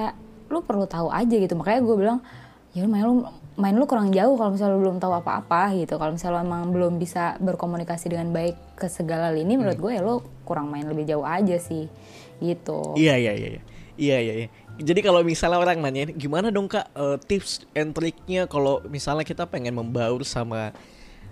lu 0.51 0.59
perlu 0.61 0.91
tahu 0.91 1.07
aja 1.09 1.35
gitu 1.39 1.55
makanya 1.55 1.81
gue 1.87 1.97
bilang 1.97 2.19
ya 2.75 2.83
lu 2.83 2.91
main 2.91 3.07
lu 3.07 3.23
main 3.55 3.75
lu 3.79 3.87
kurang 3.87 4.11
jauh 4.11 4.35
kalau 4.35 4.51
misalnya 4.51 4.75
lu 4.75 4.83
belum 4.83 4.99
tahu 4.99 5.15
apa-apa 5.15 5.75
gitu. 5.79 5.95
Kalau 5.95 6.11
misalnya 6.15 6.43
lu 6.43 6.47
emang 6.47 6.63
belum 6.75 6.93
bisa 6.99 7.39
berkomunikasi 7.39 8.11
dengan 8.11 8.35
baik 8.35 8.59
ke 8.75 8.91
segala 8.91 9.31
lini 9.31 9.55
menurut 9.55 9.79
gue 9.79 9.93
ya 9.95 10.03
lu 10.03 10.23
kurang 10.43 10.71
main 10.71 10.87
lebih 10.87 11.07
jauh 11.07 11.23
aja 11.23 11.55
sih 11.59 11.87
gitu. 12.43 12.99
Iya 12.99 13.15
iya 13.19 13.33
iya 13.35 13.49
iya. 13.59 13.63
Iya 13.95 14.19
iya, 14.19 14.35
iya. 14.35 14.49
jadi 14.75 15.07
kalau 15.07 15.23
misalnya 15.23 15.63
orang 15.63 15.79
nanya 15.79 16.11
gimana 16.11 16.51
dong 16.51 16.67
kak 16.67 16.91
eh, 16.99 17.15
tips 17.31 17.63
and 17.79 17.95
triknya 17.95 18.51
kalau 18.51 18.83
misalnya 18.91 19.23
kita 19.23 19.47
pengen 19.47 19.79
membaur 19.79 20.27
sama 20.27 20.75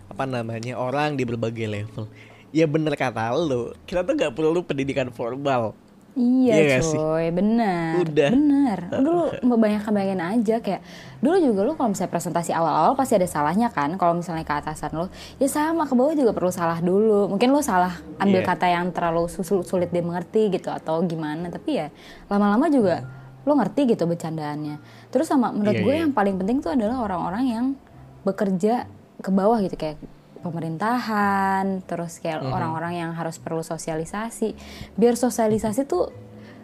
apa 0.07 0.25
namanya 0.31 0.79
orang 0.79 1.19
di 1.19 1.27
berbagai 1.27 1.67
level? 1.67 2.07
Ya 2.55 2.71
bener 2.71 2.95
kata 2.95 3.35
lo 3.35 3.75
kita 3.83 4.07
tuh 4.07 4.15
gak 4.15 4.39
perlu 4.39 4.63
pendidikan 4.63 5.11
formal 5.11 5.75
Iya 6.13 6.53
Iya 6.53 6.65
gak 6.77 6.83
sih? 6.85 6.99
coy, 7.01 7.27
bener, 7.33 8.05
Udah. 8.05 8.31
bener. 8.37 8.79
Dulu 8.93 9.23
banyak 9.57 9.81
kebayangin 9.81 10.21
aja 10.21 10.61
kayak 10.61 10.85
dulu 11.25 11.41
juga 11.41 11.61
lu 11.65 11.73
kalau 11.73 11.97
misalnya 11.97 12.13
presentasi 12.13 12.53
awal-awal 12.53 12.93
pasti 12.93 13.17
ada 13.17 13.25
salahnya 13.25 13.73
kan. 13.73 13.97
Kalau 13.97 14.13
misalnya 14.13 14.45
ke 14.45 14.53
atasan 14.53 14.93
lu, 14.93 15.09
ya 15.41 15.49
sama 15.49 15.89
ke 15.89 15.97
bawah 15.97 16.13
juga 16.13 16.37
perlu 16.37 16.53
salah 16.53 16.85
dulu. 16.85 17.33
Mungkin 17.33 17.49
lu 17.49 17.65
salah 17.65 17.97
ambil 18.21 18.45
Iya. 18.45 18.49
kata 18.53 18.67
yang 18.69 18.93
terlalu 18.93 19.25
susul- 19.27 19.65
sulit 19.65 19.89
dimengerti 19.89 20.53
gitu 20.53 20.69
atau 20.69 21.01
gimana. 21.01 21.49
Tapi 21.49 21.81
ya 21.81 21.89
lama-lama 22.29 22.69
juga 22.69 23.09
lu 23.43 23.57
ngerti 23.57 23.97
gitu 23.97 24.05
bercandaannya. 24.05 24.77
Terus 25.09 25.27
sama 25.27 25.49
menurut 25.49 25.81
Iya, 25.81 25.85
gue 25.85 25.95
iya. 25.97 26.01
yang 26.05 26.13
paling 26.13 26.37
penting 26.37 26.61
tuh 26.61 26.77
adalah 26.77 27.01
orang-orang 27.01 27.45
yang 27.49 27.65
bekerja 28.23 28.85
ke 29.19 29.31
bawah 29.33 29.59
gitu 29.59 29.75
kayak 29.75 29.97
pemerintahan, 30.43 31.87
terus 31.87 32.19
kayak 32.19 32.43
Mhm. 32.43 32.53
orang-orang 32.53 32.93
yang 32.99 33.11
harus 33.15 33.39
perlu 33.39 33.63
sosialisasi. 33.63 34.53
Biar 34.95 35.15
sosialisasi 35.15 35.87
tuh, 35.87 36.11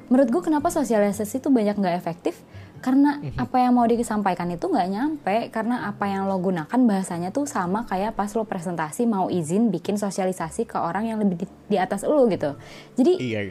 menurut 0.09 0.29
gue 0.29 0.43
kenapa 0.43 0.69
sosialisasi 0.69 1.39
tuh 1.39 1.49
banyak 1.49 1.79
nggak 1.79 1.97
efektif? 1.97 2.43
Karena 2.79 3.19
Mhm. 3.19 3.43
apa 3.43 3.57
yang 3.59 3.75
mau 3.75 3.87
disampaikan 3.87 4.47
itu 4.51 4.71
nggak 4.71 4.89
nyampe, 4.89 5.37
karena 5.51 5.91
apa 5.91 6.07
yang 6.07 6.31
lo 6.31 6.39
gunakan 6.39 6.81
bahasanya 6.87 7.35
tuh 7.35 7.43
sama 7.43 7.83
kayak 7.83 8.15
pas 8.15 8.31
lo 8.35 8.47
presentasi 8.47 9.03
mau 9.03 9.27
izin 9.27 9.71
bikin 9.71 9.99
sosialisasi 9.99 10.63
ke 10.63 10.79
orang 10.79 11.11
yang 11.11 11.19
lebih 11.19 11.43
di, 11.43 11.47
di 11.67 11.77
atas 11.79 12.07
lo 12.07 12.23
gitu. 12.31 12.55
Jadi 12.95 13.19
iya 13.19 13.51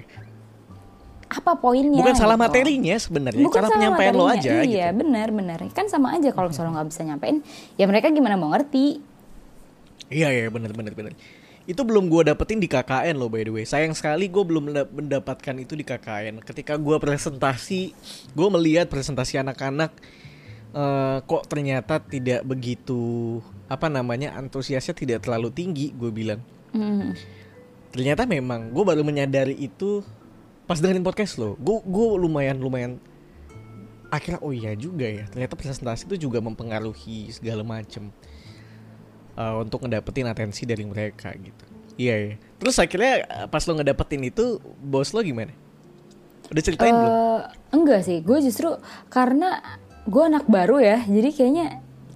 apa 1.28 1.60
poinnya? 1.60 2.00
bukan 2.00 2.16
salah 2.16 2.40
gitu? 2.40 2.46
materinya 2.48 2.96
sebenarnya 2.96 3.44
Bukan 3.44 3.58
cara 3.60 3.68
salah 3.68 3.76
penyampaian 3.76 4.14
lo 4.16 4.26
materinya, 4.32 4.40
aja 4.40 4.52
Iya, 4.64 4.88
gitu 4.96 5.00
benar, 5.04 5.28
benar. 5.36 5.60
Kan 5.76 5.86
sama 5.92 6.16
aja 6.16 6.32
kalau 6.32 6.48
misalnya 6.48 6.72
lo 6.72 6.76
nggak 6.80 6.88
bisa 6.88 7.02
nyampein, 7.04 7.38
ya 7.76 7.84
mereka 7.84 8.08
gimana 8.16 8.40
mau 8.40 8.48
ngerti? 8.48 9.04
Iya 10.08 10.32
iya 10.32 10.48
bener 10.48 10.72
bener 10.72 10.96
bener. 10.96 11.14
Itu 11.68 11.84
belum 11.84 12.08
gue 12.08 12.32
dapetin 12.32 12.64
di 12.64 12.72
KKN 12.72 13.20
loh 13.20 13.28
by 13.28 13.44
the 13.44 13.52
way. 13.52 13.66
Sayang 13.68 13.92
sekali 13.92 14.32
gue 14.32 14.40
belum 14.40 14.72
menda- 14.72 14.88
mendapatkan 14.88 15.56
itu 15.60 15.76
di 15.76 15.84
KKN. 15.84 16.40
Ketika 16.40 16.80
gue 16.80 16.96
presentasi, 16.96 17.92
gue 18.32 18.48
melihat 18.48 18.88
presentasi 18.88 19.36
anak-anak 19.38 19.92
eh, 20.72 21.18
kok 21.24 21.44
ternyata 21.48 22.00
tidak 22.00 22.44
begitu 22.44 23.40
apa 23.68 23.88
namanya 23.88 24.36
antusiasnya 24.36 24.96
tidak 24.96 25.28
terlalu 25.28 25.52
tinggi. 25.52 25.92
Gue 25.92 26.12
bilang 26.12 26.40
Hmm. 26.72 27.16
ternyata 27.90 28.28
memang 28.28 28.72
gue 28.72 28.84
baru 28.84 29.02
menyadari 29.02 29.56
itu 29.56 30.04
pas 30.64 30.80
dengerin 30.80 31.04
podcast 31.04 31.36
lo. 31.36 31.56
Gue 31.60 31.84
gue 31.84 32.06
lumayan 32.16 32.60
lumayan 32.60 33.00
akhirnya 34.08 34.40
oh 34.40 34.56
iya 34.56 34.72
juga 34.72 35.04
ya. 35.04 35.28
Ternyata 35.28 35.60
presentasi 35.60 36.08
itu 36.08 36.28
juga 36.28 36.40
mempengaruhi 36.40 37.28
segala 37.32 37.64
macem 37.64 38.08
uh, 39.38 39.62
untuk 39.62 39.86
ngedapetin 39.86 40.28
atensi 40.28 40.66
dari 40.66 40.84
mereka 40.84 41.32
gitu. 41.38 41.64
Iya 41.98 42.16
ya. 42.18 42.34
Terus 42.58 42.76
akhirnya 42.82 43.14
uh, 43.30 43.48
pas 43.48 43.64
lo 43.64 43.78
ngedapetin 43.78 44.22
itu 44.26 44.58
bos 44.82 45.14
lo 45.14 45.22
gimana? 45.22 45.54
Udah 46.50 46.64
ceritain 46.64 46.94
belum? 46.94 47.12
Eh, 47.12 47.42
enggak 47.76 48.02
sih, 48.08 48.18
gue 48.24 48.38
justru 48.42 48.74
karena 49.08 49.62
gue 50.08 50.24
anak 50.24 50.48
baru 50.48 50.80
ya, 50.80 51.04
jadi 51.04 51.30
kayaknya 51.36 51.68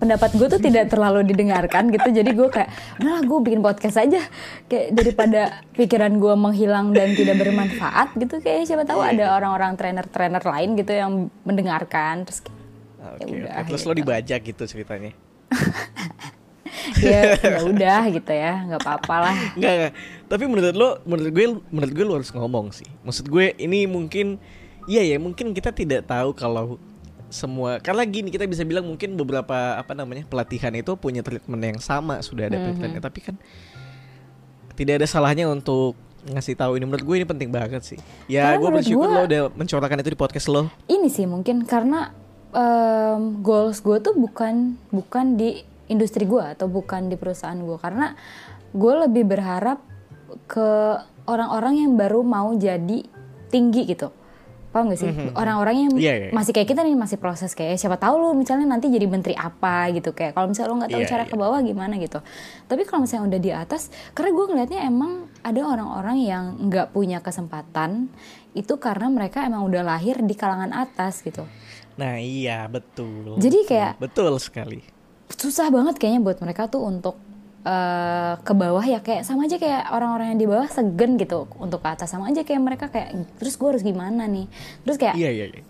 pendapat 0.02 0.34
gue 0.34 0.48
tuh 0.50 0.62
tidak 0.64 0.90
terlalu 0.90 1.22
didengarkan 1.30 1.94
gitu. 1.94 2.10
Jadi 2.10 2.34
gue 2.34 2.50
kayak, 2.50 2.74
udahlah 2.98 3.22
gue 3.22 3.40
bikin 3.46 3.62
podcast 3.62 4.02
aja, 4.02 4.24
kayak 4.66 4.98
daripada 4.98 5.62
pikiran 5.78 6.18
gue 6.18 6.34
menghilang 6.34 6.90
dan 6.90 7.14
tidak 7.14 7.38
bermanfaat 7.38 8.18
gitu. 8.18 8.42
Kayak 8.42 8.66
siapa 8.66 8.88
tahu 8.88 9.06
Iya. 9.06 9.14
ada 9.14 9.26
orang-orang 9.38 9.78
trainer-trainer 9.78 10.42
lain 10.42 10.70
gitu 10.74 10.92
yang 10.96 11.12
mendengarkan. 11.46 12.26
Terus 12.26 12.40
kayak, 12.42 12.58
Oke, 13.02 13.22
ya 13.30 13.34
udah, 13.46 13.52
oke. 13.62 13.68
Terus 13.70 13.84
lo 13.86 13.94
dibajak 13.94 14.40
gitu 14.42 14.64
ceritanya. 14.66 15.12
ya 17.06 17.36
ya 17.38 17.60
udah 17.63 18.02
gitu 18.10 18.32
ya, 18.32 18.54
nggak 18.67 18.82
apa-apa 18.82 19.15
lah. 19.30 19.36
Enggak, 19.54 19.74
enggak. 19.78 19.94
Tapi 20.28 20.44
menurut 20.48 20.76
lo, 20.76 20.89
menurut 21.04 21.32
gue, 21.32 21.46
menurut 21.70 21.94
gue 21.94 22.06
lo 22.06 22.13
harus 22.17 22.32
ngomong 22.32 22.72
sih. 22.72 22.88
Maksud 23.04 23.28
gue 23.28 23.54
ini 23.58 23.86
mungkin, 23.86 24.39
iya 24.86 25.04
ya, 25.04 25.17
mungkin 25.17 25.54
kita 25.54 25.72
tidak 25.72 26.08
tahu 26.08 26.34
kalau 26.34 26.78
semua 27.32 27.80
karena 27.80 28.04
gini 28.04 28.28
kita 28.28 28.44
bisa 28.44 28.67
bilang 28.67 28.84
mungkin 28.84 29.15
beberapa 29.15 29.80
apa 29.80 29.96
namanya 29.96 30.28
pelatihan 30.28 30.76
itu 30.76 31.00
punya 31.00 31.24
treatment 31.24 31.63
yang 31.63 31.80
sama 31.80 32.20
sudah 32.20 32.52
ada 32.52 32.60
treatmentnya 32.60 33.00
tapi 33.00 33.24
kan 33.24 33.39
tidak 34.76 35.00
ada 35.00 35.08
salahnya 35.08 35.48
untuk 35.48 35.96
ngasih 36.28 36.54
tahu 36.54 36.78
ini 36.78 36.86
menurut 36.86 37.08
gue 37.08 37.15
ini 37.24 37.26
penting 37.26 37.50
banget 37.50 37.82
sih 37.82 38.00
ya 38.28 38.54
gue 38.60 38.67
bersyukur 38.67 39.08
gue- 39.08 39.15
lo 39.15 39.22
udah 39.26 39.41
mencorakan 39.56 40.04
itu 40.04 40.12
di 40.12 40.20
podcast 40.20 40.52
lo 40.52 40.67
ini 40.86 41.08
sih 41.08 41.24
mungkin 41.26 41.63
karena 41.65 42.13
em, 42.52 43.41
goals 43.41 43.82
gue 43.82 43.98
tuh 44.04 44.13
bukan 44.13 44.76
bukan 44.91 45.39
di 45.39 45.63
industri 45.92 46.24
gue 46.24 46.40
atau 46.40 46.66
bukan 46.66 47.12
di 47.12 47.20
perusahaan 47.20 47.60
gue 47.60 47.76
karena 47.76 48.16
gue 48.72 48.94
lebih 49.04 49.28
berharap 49.28 49.84
ke 50.48 50.70
orang-orang 51.28 51.84
yang 51.84 51.92
baru 51.94 52.24
mau 52.24 52.56
jadi 52.56 53.04
tinggi 53.52 53.84
gitu. 53.86 54.10
Paham 54.72 54.88
gak 54.88 55.04
sih? 55.04 55.12
Orang-orang 55.36 55.76
yang 55.84 55.92
Iya, 56.00 56.14
iya, 56.16 56.26
iya. 56.28 56.32
masih 56.32 56.56
kayak 56.56 56.72
kita 56.72 56.88
nih 56.88 56.96
masih 56.96 57.20
proses 57.20 57.52
kayak 57.52 57.76
siapa 57.76 58.00
tahu 58.00 58.16
lu 58.16 58.32
misalnya 58.32 58.64
nanti 58.64 58.88
jadi 58.88 59.04
menteri 59.04 59.36
apa 59.36 59.92
gitu. 59.92 60.16
Kayak 60.16 60.32
kalau 60.32 60.48
misalnya 60.48 60.70
lu 60.72 60.76
nggak 60.80 60.92
tahu 60.96 61.04
Iya, 61.04 61.12
cara 61.12 61.24
iya. 61.28 61.32
ke 61.32 61.36
bawah 61.36 61.60
gimana 61.60 61.94
gitu. 62.00 62.24
Tapi 62.72 62.82
kalau 62.88 63.04
misalnya 63.04 63.36
udah 63.36 63.42
di 63.44 63.52
atas 63.52 63.92
karena 64.16 64.32
gue 64.32 64.46
ngelihatnya 64.48 64.80
emang 64.88 65.12
ada 65.44 65.62
orang-orang 65.68 66.18
yang 66.24 66.44
nggak 66.72 66.96
punya 66.96 67.20
kesempatan 67.20 68.08
itu 68.56 68.80
karena 68.80 69.12
mereka 69.12 69.44
emang 69.44 69.68
udah 69.68 69.84
lahir 69.84 70.24
di 70.24 70.36
kalangan 70.40 70.72
atas 70.72 71.20
gitu. 71.20 71.44
Nah 72.00 72.16
iya 72.24 72.64
betul. 72.72 73.36
Jadi 73.44 73.68
kayak- 73.68 74.00
betul 74.00 74.40
sekali 74.40 74.80
susah 75.38 75.70
banget 75.70 76.00
kayaknya 76.02 76.22
buat 76.24 76.38
mereka 76.41 76.67
tuh 76.67 76.84
untuk 76.84 77.15
eh, 77.63 78.34
ke 78.41 78.54
bawah 78.56 78.84
ya 78.84 79.00
kayak 79.06 79.24
sama 79.24 79.46
aja 79.46 79.62
kayak 79.62 79.91
orang-orang 79.94 80.36
yang 80.36 80.39
di 80.41 80.48
bawah 80.50 80.67
segen 80.67 81.15
gitu 81.20 81.46
untuk 81.62 81.84
ke 81.84 81.89
atas. 81.91 82.12
Sama 82.12 82.30
aja 82.32 82.41
kayak 82.41 82.62
mereka 82.62 82.86
kayak 82.89 83.13
terus 83.38 83.56
gue 83.56 83.67
harus 83.70 83.84
gimana 83.86 84.26
nih? 84.26 84.50
Terus 84.88 84.98
kayak 84.98 85.15
iya 85.15 85.30
iya 85.30 85.46
iya. 85.52 85.63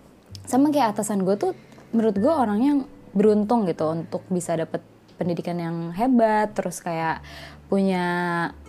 sama 0.48 0.74
kayak 0.74 0.98
atasan 0.98 1.24
gue 1.28 1.36
tuh 1.38 1.52
menurut 1.92 2.16
gue 2.18 2.32
orangnya 2.32 2.68
yang 2.78 2.82
beruntung 3.12 3.68
gitu 3.68 3.92
untuk 3.92 4.24
bisa 4.32 4.56
dapet 4.56 4.80
pendidikan 5.20 5.60
yang 5.60 5.78
hebat 5.94 6.56
terus 6.56 6.80
kayak 6.80 7.22
punya 7.68 8.06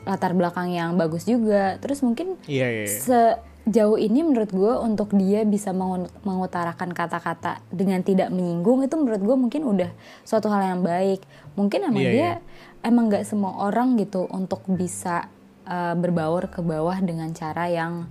latar 0.06 0.34
belakang 0.34 0.70
yang 0.70 0.94
bagus 0.94 1.26
juga. 1.26 1.78
Terus 1.82 2.02
mungkin 2.06 2.38
iya 2.46 2.68
iya, 2.70 2.84
iya. 2.86 2.90
se 2.90 3.20
jauh 3.62 3.94
ini 3.94 4.26
menurut 4.26 4.50
gue 4.50 4.74
untuk 4.74 5.14
dia 5.14 5.46
bisa 5.46 5.70
mengu- 5.70 6.10
mengutarakan 6.26 6.90
kata-kata 6.90 7.62
dengan 7.70 8.02
tidak 8.02 8.34
menyinggung 8.34 8.82
itu 8.82 8.94
menurut 8.98 9.22
gue 9.22 9.36
mungkin 9.38 9.62
udah 9.62 9.90
suatu 10.26 10.50
hal 10.50 10.66
yang 10.66 10.82
baik 10.82 11.22
mungkin 11.54 11.86
emang 11.86 12.02
Iya, 12.02 12.10
dia 12.10 12.22
iya. 12.22 12.34
emang 12.82 13.06
nggak 13.06 13.22
semua 13.22 13.62
orang 13.62 13.94
gitu 14.02 14.26
untuk 14.26 14.66
bisa 14.66 15.30
uh, 15.70 15.94
berbaur 15.94 16.50
ke 16.50 16.58
bawah 16.58 16.98
dengan 16.98 17.30
cara 17.30 17.70
yang 17.70 18.10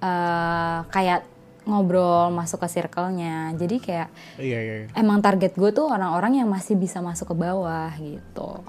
uh, 0.00 0.88
kayak 0.88 1.28
ngobrol 1.68 2.32
masuk 2.32 2.64
ke 2.64 2.68
circle-nya 2.72 3.52
jadi 3.52 3.76
kayak 3.76 4.08
Iya 4.40 4.58
iya. 4.64 4.74
iya. 4.80 4.86
emang 4.96 5.20
target 5.20 5.52
gue 5.60 5.70
tuh 5.76 5.92
orang-orang 5.92 6.40
yang 6.40 6.48
masih 6.48 6.80
bisa 6.80 7.04
masuk 7.04 7.32
ke 7.32 7.36
bawah 7.36 7.92
gitu 8.00 8.64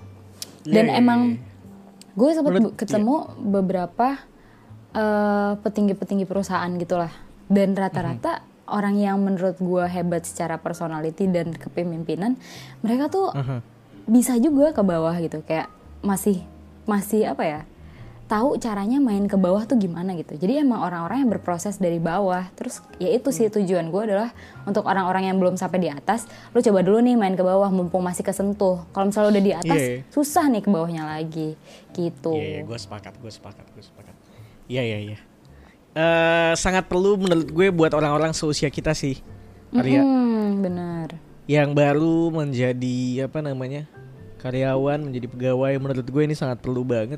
dan 0.68 0.92
Iya, 0.92 0.92
iya, 0.92 1.00
emang 1.00 1.20
iya. 1.40 2.20
gue 2.20 2.30
sempat 2.36 2.54
ketemu 2.76 3.16
beberapa 3.40 4.20
eh, 4.92 5.52
petinggi-petinggi 5.56 6.26
perusahaan 6.26 6.70
gitulah 6.74 7.12
dan 7.46 7.74
rata-rata 7.74 8.42
Mhm. 8.42 8.46
orang 8.68 8.96
yang 8.96 9.18
menurut 9.18 9.58
gue 9.58 9.86
hebat 9.86 10.26
secara 10.26 10.58
personality 10.58 11.26
dan 11.26 11.50
kepemimpinan 11.52 12.38
mereka 12.82 13.10
tuh 13.10 13.30
Mhm. 13.34 13.60
bisa 14.06 14.34
juga 14.38 14.72
ke 14.72 14.82
bawah 14.82 15.14
gitu 15.18 15.42
kayak 15.42 15.70
masih 16.02 16.42
masih 16.86 17.28
apa 17.28 17.44
ya 17.44 17.62
tahu 18.26 18.58
caranya 18.58 19.02
main 19.02 19.26
ke 19.26 19.34
bawah 19.36 19.66
tuh 19.66 19.74
gimana 19.76 20.14
gitu 20.14 20.38
jadi 20.38 20.62
emang 20.62 20.86
orang-orang 20.86 21.26
yang 21.26 21.32
berproses 21.32 21.78
dari 21.78 21.98
bawah 21.98 22.46
terus 22.54 22.78
ya 22.98 23.10
itu 23.10 23.26
Hmm. 23.26 23.36
sih 23.36 23.50
tujuan 23.50 23.90
gue 23.90 24.02
adalah 24.06 24.30
untuk 24.64 24.86
orang-orang 24.86 25.26
yang 25.26 25.38
belum 25.38 25.58
sampai 25.58 25.82
di 25.82 25.90
atas 25.90 26.30
lu 26.54 26.62
coba 26.62 26.82
dulu 26.82 27.02
nih 27.02 27.18
main 27.18 27.34
ke 27.34 27.42
bawah 27.42 27.70
mumpung 27.70 28.02
masih 28.02 28.22
kesentuh 28.22 28.86
kalau 28.90 29.10
misalnya 29.10 29.34
udah 29.34 29.44
di 29.44 29.54
atas 29.56 29.82
iya. 29.82 30.06
susah 30.10 30.46
nih 30.46 30.62
ke 30.62 30.70
bawahnya 30.70 31.10
lagi 31.10 31.58
gitu 31.92 32.34
Iya, 32.34 32.46
iya, 32.46 32.62
gue 32.62 32.78
sepakat, 32.78 33.18
gue 33.18 33.30
sepakat, 33.30 33.66
gue 33.68 33.82
sepakat. 33.82 34.14
Iya, 34.70 34.86
iya, 34.86 35.00
iya. 35.02 35.18
Eh, 35.92 36.54
sangat 36.56 36.86
perlu 36.86 37.18
menurut 37.18 37.50
gue 37.50 37.68
buat 37.74 37.92
orang-orang 37.92 38.32
seusia 38.32 38.70
kita 38.70 38.94
sih, 38.94 39.18
Arya, 39.74 40.06
Hmm, 40.06 40.62
benar 40.62 41.10
yang 41.50 41.74
baru 41.74 42.30
menjadi 42.30 43.26
apa 43.26 43.42
namanya 43.42 43.90
karyawan, 44.38 45.02
menjadi 45.02 45.26
pegawai. 45.26 45.74
Menurut 45.82 46.06
gue 46.06 46.22
ini 46.24 46.38
sangat 46.38 46.62
perlu 46.62 46.86
banget. 46.86 47.18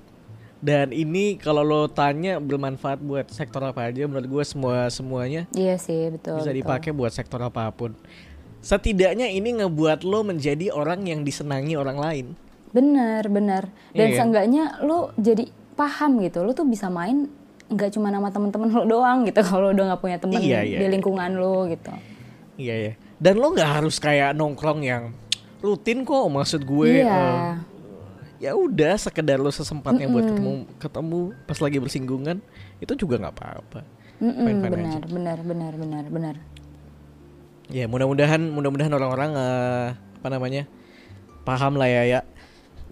Dan 0.62 0.94
ini 0.94 1.36
kalau 1.36 1.66
lo 1.66 1.90
tanya 1.90 2.38
bermanfaat 2.40 3.02
buat 3.02 3.28
sektor 3.28 3.60
apa 3.60 3.92
aja, 3.92 4.06
menurut 4.08 4.30
gue 4.30 4.44
semua 4.46 4.86
semuanya 4.94 5.50
iya 5.58 5.74
sih 5.76 6.14
betul 6.14 6.38
bisa 6.38 6.54
betul. 6.54 6.60
dipakai 6.62 6.92
buat 6.94 7.10
sektor 7.12 7.42
apa 7.42 7.66
pun. 7.74 7.92
Setidaknya 8.62 9.26
ini 9.26 9.58
ngebuat 9.58 10.06
lo 10.06 10.22
menjadi 10.22 10.70
orang 10.70 11.10
yang 11.10 11.26
disenangi 11.26 11.74
orang 11.74 11.98
lain. 11.98 12.26
Bener, 12.72 13.26
bener. 13.28 13.74
Dan 13.92 14.14
Iya. 14.14 14.18
seenggaknya 14.22 14.64
lu 14.86 15.10
jadi 15.18 15.50
paham 15.74 16.22
gitu. 16.22 16.46
Lu 16.46 16.54
tuh 16.54 16.70
bisa 16.70 16.94
main 16.94 17.26
nggak 17.72 17.90
cuma 17.96 18.12
nama 18.12 18.28
temen-temen 18.28 18.68
lu 18.68 18.84
doang 18.86 19.24
gitu. 19.24 19.40
Kalau 19.50 19.72
udah 19.72 19.96
nggak 19.96 20.02
punya 20.04 20.18
temen 20.20 20.38
Iya, 20.38 20.60
iya, 20.68 20.78
di 20.80 20.86
iya. 20.86 20.92
lingkungan 20.92 21.32
lu 21.34 21.72
gitu. 21.72 21.92
Iya 22.60 22.76
ya. 22.76 22.94
Dan 23.18 23.40
lo 23.40 23.56
nggak 23.56 23.72
harus 23.82 23.96
kayak 23.98 24.36
nongkrong 24.36 24.84
yang 24.84 25.16
rutin 25.64 26.04
kok. 26.04 26.28
Maksud 26.28 26.62
gue. 26.68 27.02
iya. 27.02 27.08
eh, 27.08 27.54
ya 28.42 28.52
udah 28.58 28.98
sekedar 28.98 29.38
lo 29.38 29.54
sesempatnya 29.54 30.10
buat 30.10 30.26
ketemu 30.26 30.54
ketemu 30.82 31.20
pas 31.46 31.62
lagi 31.62 31.78
bersinggungan 31.78 32.38
itu 32.82 32.94
juga 32.98 33.22
nggak 33.22 33.34
apa-apa. 33.38 33.82
Mm-mm, 34.22 34.46
Fine-fine 34.46 34.74
aja. 34.74 34.82
benar, 34.82 35.02
benar, 35.06 35.38
benar, 35.42 35.74
benar, 35.78 36.04
benar. 36.10 36.36
Ya 37.72 37.86
mudah-mudahan 37.88 38.42
mudah-mudahan 38.42 38.92
orang-orang 38.92 39.32
eh, 39.38 39.88
apa 39.96 40.28
namanya 40.28 40.64
paham 41.46 41.78
lah 41.78 41.88
ya 41.90 42.04
ya. 42.06 42.20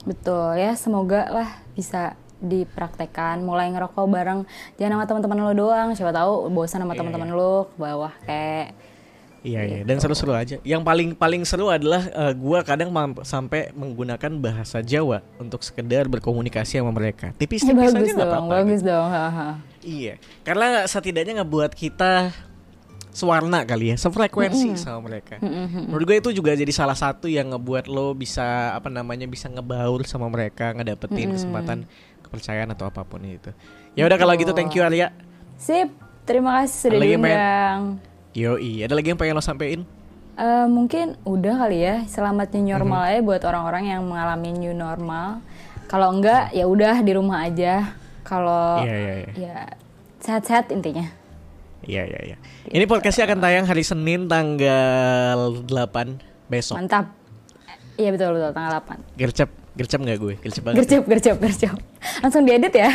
Betul 0.05 0.55
ya, 0.55 0.77
semoga 0.79 1.27
lah 1.27 1.49
bisa 1.75 2.15
dipraktekkan 2.39 3.43
mulai 3.43 3.67
ngerokok 3.71 4.05
bareng 4.07 4.41
jangan 4.79 4.99
sama 4.99 5.05
teman-teman 5.05 5.39
lo 5.43 5.53
doang 5.55 5.89
siapa 5.95 6.15
tahu 6.15 6.47
bosan 6.51 6.81
sama 6.81 6.95
Iya, 6.95 6.99
teman-teman 7.03 7.29
lo 7.35 7.67
ke 7.71 7.75
bawah 7.77 8.13
kayak 8.23 8.75
Iya 9.39 9.61
iya. 9.63 9.79
Dan 9.87 10.03
seru-seru 10.03 10.35
aja. 10.35 10.59
Yang 10.67 10.81
paling 10.83 11.09
paling 11.15 11.47
seru 11.47 11.71
adalah 11.71 12.03
eh, 12.11 12.33
gua 12.35 12.59
kadang 12.59 12.91
sampai 13.23 13.71
menggunakan 13.71 14.31
bahasa 14.35 14.83
Jawa 14.83 15.23
untuk 15.39 15.63
sekedar 15.63 16.11
berkomunikasi 16.11 16.83
sama 16.83 16.91
mereka. 16.91 17.31
Tipis-tipis 17.39 17.95
aja 17.95 18.03
nggak 18.03 18.19
dong 18.19 18.51
apa-apa. 18.51 18.55
bagus 18.59 18.81
dong 18.83 19.07
haha. 19.07 19.63
Iya, 19.79 20.19
karena 20.43 20.83
setidaknya 20.83 21.39
ngebuat 21.39 21.71
kita 21.71 22.35
sewarna 23.09 23.65
kali 23.65 23.91
ya, 23.91 23.95
sefrekuensi 23.97 24.75
sama 24.75 25.07
mereka. 25.07 25.41
Menurut 25.41 26.05
gue 26.05 26.17
itu 26.19 26.29
juga 26.35 26.53
jadi 26.53 26.69
salah 26.71 26.95
satu 26.95 27.25
yang 27.25 27.51
ngebuat 27.55 27.89
lo 27.89 28.13
bisa 28.13 28.75
apa 28.75 28.87
namanya 28.87 29.25
bisa 29.25 29.49
ngebaur 29.49 30.05
sama 30.05 30.29
mereka, 30.29 30.75
ngedapetin 30.75 31.33
kesempatan 31.35 31.89
kepercayaan 32.29 32.69
atau 32.69 32.85
apa 32.85 33.01
pun 33.01 33.19
itu. 33.19 33.49
Ya 33.93 34.05
udah 34.05 34.15
kalau 34.15 34.33
gitu 34.33 34.53
thank 34.53 34.69
you 34.71 34.81
Arya. 34.81 35.09
sip 35.57 35.89
terima 36.23 36.61
kasih 36.61 36.77
sudah 36.87 36.93
Ada 36.93 37.01
lagi 37.01 37.11
yang 37.11 37.19
pengen- 37.19 37.35
diundang 37.35 37.81
Yoi, 38.31 38.71
ada 38.79 38.93
lagi 38.93 39.07
yang 39.07 39.17
pengen 39.17 39.33
lo 39.33 39.41
sampein? 39.41 39.81
Eh, 40.35 40.65
mungkin 40.65 41.19
udah 41.21 41.55
kali 41.59 41.81
ya 41.81 41.95
selamat 42.05 42.55
new 42.55 42.71
normal 42.71 43.01
aja 43.03 43.19
buat 43.19 43.41
orang-orang 43.41 43.89
yang 43.89 44.01
mengalami 44.01 44.53
new 44.53 44.71
normal 44.71 45.43
kalau 45.85 46.13
enggak 46.13 46.47
ya 46.51 46.63
udah 46.63 47.01
di 47.01 47.11
rumah 47.11 47.43
aja 47.43 47.91
kalau 48.21 48.79
Iya 48.79 48.95
iya 48.95 49.13
iya. 49.17 49.29
ya 49.35 49.55
sehat-sehat 50.19 50.69
intinya 50.69 51.09
Iya 51.81 52.03
iya 52.05 52.19
iya. 52.25 52.37
Ini 52.69 52.85
podcastnya 52.85 53.25
akan 53.25 53.39
tayang 53.39 53.65
hari 53.65 53.81
Senin 53.81 54.27
tanggal 54.27 55.59
8 55.63 56.19
besok. 56.45 56.75
mantap 56.77 57.11
iya 57.95 58.09
betul 58.09 58.31
betul 58.31 58.51
tanggal 58.51 58.79
8 58.79 59.17
Gercep, 59.17 59.49
gercep 59.79 59.97
nggak 59.97 60.19
gue? 60.19 60.33
Gercep 60.37 60.61
banget. 60.61 60.77
gercep 60.83 61.03
gercep 61.05 61.35
gercep 61.37 61.75
langsung 62.19 62.43
diedit 62.43 62.75
ya 62.75 62.91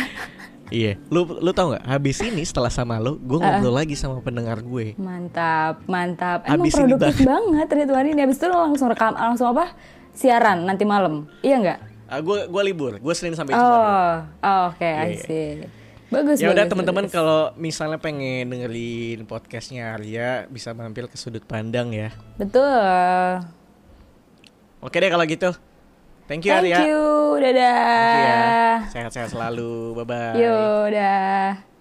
Iya, 0.65 0.97
lu 1.07 1.29
lu 1.29 1.51
tau 1.51 1.69
nggak? 1.69 1.85
Habis 1.85 2.17
ini 2.21 2.41
setelah 2.41 2.69
sama 2.69 2.97
lo, 2.97 3.17
gue 3.17 3.37
ngobrol 3.37 3.69
lagi 3.75 3.93
sama 3.93 4.17
pendengar 4.19 4.57
gue. 4.59 4.97
mantap 4.97 5.85
mantap 5.85 6.41
emang 6.43 6.65
Abis 6.65 6.73
ini 6.73 6.81
produktif 6.89 7.21
banget 7.21 7.67
Ridwan 7.71 8.05
ini 8.07 8.17
habis 8.19 8.37
itu 8.37 8.45
lo 8.45 8.57
langsung 8.63 8.89
rekam 8.89 9.13
langsung 9.13 9.45
apa 9.47 9.77
siaran 10.11 10.63
nanti 10.63 10.81
malam 10.81 11.25
iya 11.41 11.57
nggak 11.59 11.79
Ah, 12.05 12.17
gue 12.17 12.45
gua 12.45 12.61
libur, 12.61 12.97
gue 12.97 13.13
Senin 13.13 13.33
sampai 13.33 13.53
Jumat. 13.53 13.65
oh 13.67 14.13
oh, 14.41 14.61
oke 14.69 14.81
Iya, 14.81 15.01
I 15.03 15.09
iya. 15.11 15.21
see 15.21 15.49
bagus 16.07 16.37
Ya 16.37 16.49
udah 16.49 16.65
teman-teman 16.65 17.05
kalau 17.09 17.53
misalnya 17.55 17.97
pengen 17.97 18.45
dengerin 18.47 19.21
podcastnya 19.23 19.93
Arya 19.93 20.45
bisa 20.47 20.69
mampir 20.71 21.05
ke 21.05 21.13
sudut 21.15 21.41
pandang 21.41 21.89
ya. 21.89 22.09
betul 22.35 23.41
Oke 24.79 24.97
deh 24.97 25.09
kalau 25.09 25.25
gitu. 25.25 25.49
Thank 26.25 26.41
you 26.45 26.51
thank 26.57 26.65
Arya. 26.65 26.89
you 26.89 27.01
dadah 27.37 27.77
Thank 27.85 28.17
you 28.17 28.25
ya. 28.25 28.41
Sehat-sehat 28.89 29.29
selalu. 29.29 29.93
Bye 30.01 30.05
bye. 30.09 30.33
Yo, 30.41 30.89
dah. 30.89 31.74